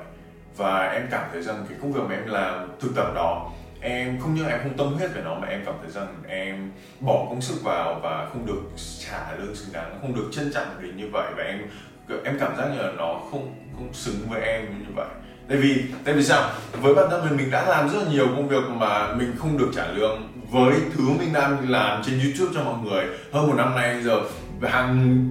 và 0.57 0.89
em 0.89 1.07
cảm 1.11 1.29
thấy 1.31 1.41
rằng 1.41 1.65
cái 1.69 1.77
công 1.81 1.93
việc 1.93 2.01
mà 2.09 2.15
em 2.15 2.27
làm, 2.27 2.67
thực 2.79 2.95
tập 2.95 3.07
đó, 3.15 3.51
em 3.81 4.19
không 4.19 4.35
những 4.35 4.47
em 4.47 4.59
không 4.63 4.77
tâm 4.77 4.93
huyết 4.93 5.13
về 5.13 5.21
nó, 5.25 5.35
mà 5.35 5.47
em 5.47 5.63
cảm 5.65 5.75
thấy 5.81 5.91
rằng 5.91 6.15
em 6.27 6.71
bỏ 6.99 7.25
công 7.29 7.41
sức 7.41 7.63
vào 7.63 7.99
và 8.03 8.27
không 8.33 8.45
được 8.45 8.61
trả 9.05 9.31
lương 9.37 9.55
xứng 9.55 9.73
đáng, 9.73 9.97
không 10.01 10.15
được 10.15 10.29
trân 10.31 10.51
trọng 10.53 10.67
đến 10.81 10.97
như 10.97 11.09
vậy. 11.11 11.31
Và 11.37 11.43
em 11.43 11.61
em 12.23 12.37
cảm 12.39 12.57
giác 12.57 12.65
như 12.73 12.81
là 12.81 12.91
nó 12.97 13.21
không 13.31 13.55
không 13.75 13.93
xứng 13.93 14.15
với 14.29 14.41
em 14.41 14.65
như 14.79 14.85
vậy. 14.95 15.07
Tại 15.49 15.57
vì 15.57 15.83
tại 16.05 16.13
vì 16.13 16.23
sao? 16.23 16.49
Với 16.71 16.95
bản 16.95 17.07
thân 17.09 17.25
mình 17.25 17.37
mình 17.37 17.51
đã 17.51 17.65
làm 17.65 17.89
rất 17.89 18.03
là 18.03 18.11
nhiều 18.11 18.27
công 18.27 18.47
việc 18.47 18.63
mà 18.69 19.13
mình 19.13 19.35
không 19.37 19.57
được 19.57 19.71
trả 19.75 19.87
lương. 19.87 20.33
Với 20.51 20.73
thứ 20.95 21.03
mình 21.19 21.33
đang 21.33 21.69
làm 21.69 22.03
trên 22.03 22.19
youtube 22.19 22.51
cho 22.55 22.63
mọi 22.63 22.75
người, 22.83 23.05
hơn 23.33 23.47
một 23.47 23.53
năm 23.57 23.75
nay 23.75 24.03
giờ, 24.03 24.21
hàng 24.63 25.23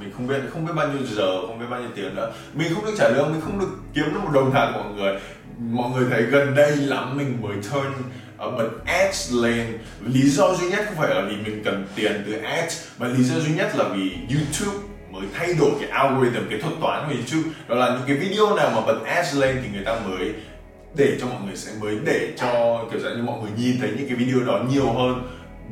mình 0.00 0.12
không 0.16 0.26
biết 0.26 0.40
không 0.52 0.66
biết 0.66 0.72
bao 0.76 0.88
nhiêu 0.88 1.06
giờ, 1.06 1.46
không 1.46 1.58
biết 1.58 1.66
bao 1.70 1.80
nhiêu 1.80 1.90
tiền 1.94 2.14
nữa. 2.14 2.32
Mình 2.54 2.74
không 2.74 2.84
được 2.84 2.94
trả 2.98 3.08
lương, 3.08 3.32
mình 3.32 3.40
không 3.40 3.58
được 3.60 3.70
kiếm 3.94 4.04
được 4.14 4.20
một 4.24 4.30
đồng 4.34 4.54
nào 4.54 4.72
của 4.74 4.82
mọi 4.82 4.92
người. 4.92 5.20
Mọi 5.58 5.90
người 5.90 6.06
thấy 6.10 6.22
gần 6.22 6.54
đây 6.54 6.76
lắm 6.76 7.16
mình 7.16 7.38
mới 7.42 7.56
turn 7.56 7.92
ờ, 8.36 8.50
bật 8.50 8.68
ads 8.86 9.32
lên. 9.32 9.78
Lý 10.06 10.30
do 10.30 10.54
duy 10.54 10.68
nhất 10.70 10.84
không 10.86 10.96
phải 10.96 11.14
là 11.14 11.20
vì 11.20 11.36
mình 11.36 11.62
cần 11.64 11.86
tiền 11.94 12.22
từ 12.26 12.32
ads, 12.32 12.86
mà 12.98 13.08
lý 13.08 13.24
do 13.24 13.40
duy 13.40 13.54
nhất 13.54 13.76
là 13.76 13.84
vì 13.84 14.12
YouTube 14.34 14.78
mới 15.10 15.22
thay 15.34 15.54
đổi 15.60 15.70
cái 15.80 15.90
algorithm, 15.90 16.48
cái 16.50 16.58
thuật 16.60 16.74
toán 16.80 17.08
của 17.08 17.14
YouTube. 17.14 17.50
Đó 17.68 17.74
là 17.74 17.88
những 17.88 18.06
cái 18.06 18.16
video 18.16 18.56
nào 18.56 18.70
mà 18.74 18.80
bật 18.80 19.04
ads 19.04 19.36
lên 19.36 19.58
thì 19.62 19.68
người 19.74 19.84
ta 19.84 20.00
mới 20.08 20.32
để 20.94 21.16
cho 21.20 21.26
mọi 21.26 21.42
người 21.46 21.56
sẽ, 21.56 21.72
mới 21.80 21.96
để 22.04 22.32
cho, 22.36 22.84
kiểu 22.90 23.00
dạng 23.00 23.16
như 23.16 23.22
mọi 23.22 23.40
người 23.40 23.50
nhìn 23.58 23.80
thấy 23.80 23.90
những 23.96 24.08
cái 24.08 24.16
video 24.16 24.40
đó 24.46 24.60
nhiều 24.70 24.92
hơn 24.92 25.22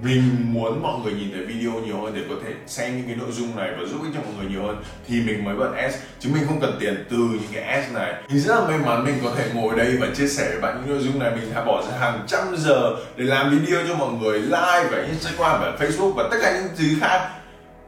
mình 0.02 0.22
muốn 0.52 0.82
mọi 0.82 1.00
người 1.04 1.12
nhìn 1.12 1.30
thấy 1.32 1.46
video 1.46 1.72
nhiều 1.72 2.00
hơn 2.00 2.12
để 2.14 2.22
có 2.28 2.34
thể 2.44 2.52
xem 2.66 2.96
những 2.96 3.06
cái 3.06 3.16
nội 3.16 3.32
dung 3.32 3.56
này 3.56 3.70
và 3.78 3.84
giúp 3.86 4.00
ích 4.02 4.12
cho 4.14 4.20
mọi 4.20 4.32
người 4.38 4.50
nhiều 4.50 4.66
hơn, 4.66 4.76
thì 5.08 5.20
mình 5.20 5.44
mới 5.44 5.56
bật 5.56 5.72
ads 5.76 5.96
chứ 6.20 6.30
mình 6.34 6.42
không 6.46 6.60
cần 6.60 6.76
tiền 6.80 7.04
từ 7.10 7.16
những 7.16 7.52
cái 7.52 7.62
ads 7.62 7.92
này. 7.92 8.14
Thì 8.28 8.38
rất 8.38 8.54
là 8.54 8.68
may 8.68 8.78
mắn 8.78 9.04
mình 9.04 9.14
có 9.24 9.32
thể 9.36 9.50
ngồi 9.54 9.76
đây 9.76 9.96
và 10.00 10.06
chia 10.16 10.28
sẻ 10.28 10.48
với 10.48 10.60
bạn 10.60 10.80
những 10.80 10.94
nội 10.94 11.04
dung 11.04 11.18
này. 11.18 11.30
Mình 11.30 11.54
đã 11.54 11.64
bỏ 11.64 11.82
ra 11.82 11.98
hàng 11.98 12.24
trăm 12.26 12.56
giờ 12.56 12.96
để 13.16 13.24
làm 13.24 13.50
video 13.50 13.86
cho 13.88 13.94
mọi 13.94 14.12
người, 14.12 14.38
like 14.38 14.88
và 14.90 15.04
instagram 15.08 15.60
và 15.60 15.76
facebook 15.80 16.12
và 16.12 16.28
tất 16.30 16.36
cả 16.42 16.60
những 16.60 16.68
thứ 16.76 16.84
khác. 17.00 17.30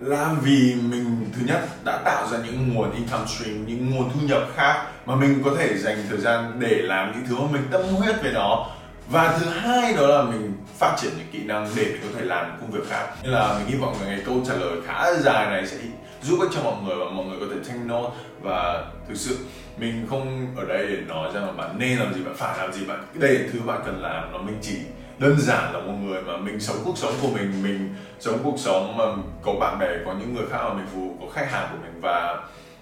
Là 0.00 0.34
vì 0.42 0.74
mình, 0.74 1.30
thứ 1.32 1.42
nhất, 1.46 1.84
đã 1.84 1.96
tạo 2.04 2.28
ra 2.28 2.38
những 2.46 2.74
nguồn 2.74 2.92
income 2.94 3.26
stream, 3.26 3.66
những 3.66 3.90
nguồn 3.90 4.10
thu 4.14 4.20
nhập 4.22 4.42
khác 4.56 4.86
mà 5.06 5.14
mình 5.14 5.42
có 5.44 5.50
thể 5.58 5.78
dành 5.78 5.96
thời 6.08 6.18
gian 6.18 6.52
để 6.58 6.76
làm 6.82 7.12
những 7.12 7.26
thứ 7.28 7.36
mà 7.36 7.48
mình 7.52 7.62
tâm 7.70 7.82
huyết 7.82 8.22
về 8.22 8.30
nó 8.34 8.66
và 9.10 9.38
thứ 9.38 9.46
hai 9.46 9.94
đó 9.94 10.06
là 10.06 10.22
mình 10.22 10.52
phát 10.78 10.96
triển 11.00 11.10
những 11.16 11.26
kỹ 11.32 11.44
năng 11.44 11.68
để 11.76 11.84
mình 11.84 12.00
có 12.02 12.18
thể 12.18 12.24
làm 12.24 12.56
công 12.60 12.70
việc 12.70 12.88
khác. 12.88 13.06
Nên 13.22 13.32
là 13.32 13.58
mình 13.58 13.66
hy 13.66 13.74
vọng 13.74 13.94
là 14.00 14.06
cái 14.06 14.22
câu 14.26 14.42
trả 14.46 14.54
lời 14.54 14.76
khá 14.86 15.14
dài 15.14 15.46
này 15.46 15.66
sẽ 15.66 15.76
giúp 16.22 16.38
ích 16.40 16.50
cho 16.54 16.62
mọi 16.62 16.74
người 16.82 16.96
và 16.96 17.04
mọi 17.04 17.26
người 17.26 17.38
có 17.40 17.46
thể 17.50 17.60
take 17.68 17.84
note 17.84 18.16
và 18.42 18.84
thực 19.08 19.16
sự 19.16 19.38
mình 19.78 20.06
không 20.10 20.46
ở 20.56 20.64
đây 20.64 20.86
để 20.86 20.96
nói 21.08 21.30
rằng 21.34 21.46
là 21.46 21.52
bạn 21.52 21.78
nên 21.78 21.98
làm 21.98 22.14
gì 22.14 22.22
bạn 22.24 22.34
phải 22.36 22.58
làm 22.58 22.72
gì. 22.72 22.84
Bạn 22.84 23.04
đây 23.14 23.34
là 23.34 23.48
thứ 23.52 23.60
bạn 23.66 23.80
cần 23.86 24.02
làm 24.02 24.32
nó 24.32 24.38
mình 24.38 24.58
chỉ 24.62 24.76
đơn 25.18 25.36
giản 25.38 25.72
là 25.72 25.80
một 25.80 25.94
người 26.02 26.22
mà 26.22 26.36
mình 26.36 26.60
sống 26.60 26.76
cuộc 26.84 26.98
sống 26.98 27.12
của 27.22 27.28
mình 27.28 27.62
mình 27.62 27.94
sống 28.20 28.38
cuộc 28.44 28.58
sống 28.58 28.96
mà 28.96 29.04
có 29.42 29.52
bạn 29.60 29.78
bè 29.78 29.88
có 30.06 30.14
những 30.20 30.34
người 30.34 30.46
khác 30.50 30.58
mà 30.62 30.74
mình 30.74 30.86
phù 30.94 31.16
có 31.20 31.32
khách 31.32 31.50
hàng 31.50 31.68
của 31.70 31.78
mình. 31.82 32.00
Và 32.00 32.38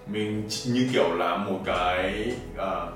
mình 0.07 0.49
như 0.65 0.89
kiểu 0.93 1.13
là 1.13 1.37
một 1.37 1.59
cái 1.65 2.31
uh, 2.55 2.89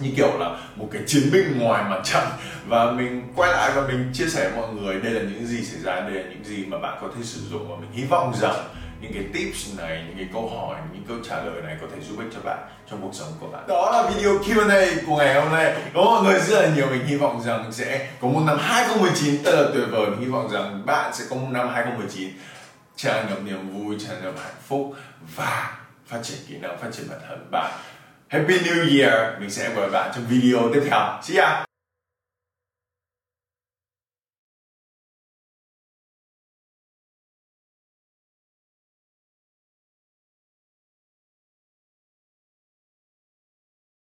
như 0.00 0.10
kiểu 0.16 0.38
là 0.38 0.58
một 0.76 0.88
cái 0.92 1.02
chiến 1.06 1.22
binh 1.32 1.58
ngoài 1.58 1.84
mặt 1.90 2.00
trận. 2.04 2.24
Và 2.66 2.90
mình 2.90 3.32
quay 3.36 3.52
lại 3.52 3.72
và 3.74 3.82
mình 3.82 4.10
chia 4.14 4.28
sẻ 4.28 4.50
với 4.50 4.60
mọi 4.60 4.74
người, 4.74 5.00
đây 5.00 5.12
là 5.12 5.20
những 5.20 5.46
gì 5.46 5.64
xảy 5.64 5.80
ra, 5.80 6.00
đây 6.00 6.12
là 6.12 6.30
những 6.30 6.44
gì 6.44 6.64
mà 6.66 6.78
bạn 6.78 6.98
có 7.00 7.08
thể 7.16 7.22
sử 7.24 7.40
dụng. 7.50 7.68
Và 7.70 7.76
mình 7.80 7.90
hy 7.92 8.04
vọng 8.04 8.34
rằng 8.40 8.68
những 9.00 9.12
cái 9.12 9.22
tips 9.32 9.78
này, 9.78 10.04
những 10.08 10.16
cái 10.16 10.28
câu 10.32 10.48
hỏi, 10.48 10.76
những 10.92 11.04
câu 11.08 11.16
trả 11.28 11.36
lời 11.36 11.62
này 11.62 11.76
có 11.80 11.86
thể 11.94 12.02
giúp 12.08 12.18
ích 12.18 12.28
cho 12.34 12.40
bạn 12.44 12.58
trong 12.90 13.02
cuộc 13.02 13.14
sống 13.14 13.28
của 13.40 13.48
bạn. 13.48 13.66
Đó 13.68 13.90
là 13.92 14.10
video 14.10 14.38
Q&A 14.38 15.06
của 15.06 15.16
ngày 15.16 15.40
hôm 15.40 15.52
nay. 15.52 15.74
Có 15.94 16.00
mọi 16.04 16.22
người 16.22 16.40
rất 16.40 16.62
là 16.62 16.68
nhiều. 16.76 16.86
Mình 16.90 17.06
hy 17.06 17.16
vọng 17.16 17.42
rằng 17.42 17.72
sẽ 17.72 18.08
có 18.20 18.28
một 18.28 18.40
năm 18.46 18.58
2019 18.60 19.44
thật 19.44 19.52
là 19.56 19.68
tuyệt 19.74 19.88
vời. 19.90 20.10
Mình 20.10 20.20
hy 20.20 20.26
vọng 20.26 20.50
rằng 20.52 20.86
bạn 20.86 21.14
sẽ 21.14 21.24
có 21.30 21.36
một 21.36 21.48
năm 21.50 21.68
2019 21.68 22.30
tràn 22.96 23.26
ngập 23.30 23.42
niềm 23.42 23.70
vui, 23.70 23.96
tràn 24.06 24.22
ngập 24.22 24.34
hạnh 24.42 24.54
phúc 24.66 24.94
và 25.36 25.76
phát 26.06 26.18
triển 26.22 26.38
kỹ 26.48 26.54
năng, 26.60 26.78
phát 26.78 26.88
triển 26.92 27.08
bản 27.10 27.18
thân. 27.28 27.46
Bạn 27.50 27.72
Happy 28.28 28.54
New 28.58 28.98
Year. 28.98 29.40
Mình 29.40 29.50
sẽ 29.50 29.68
gặp 29.68 29.80
lại 29.80 29.90
bạn 29.90 30.10
trong 30.14 30.24
video 30.28 30.70
tiếp 30.74 30.80
theo. 30.90 31.18
See 31.22 31.36
ya 31.36 31.65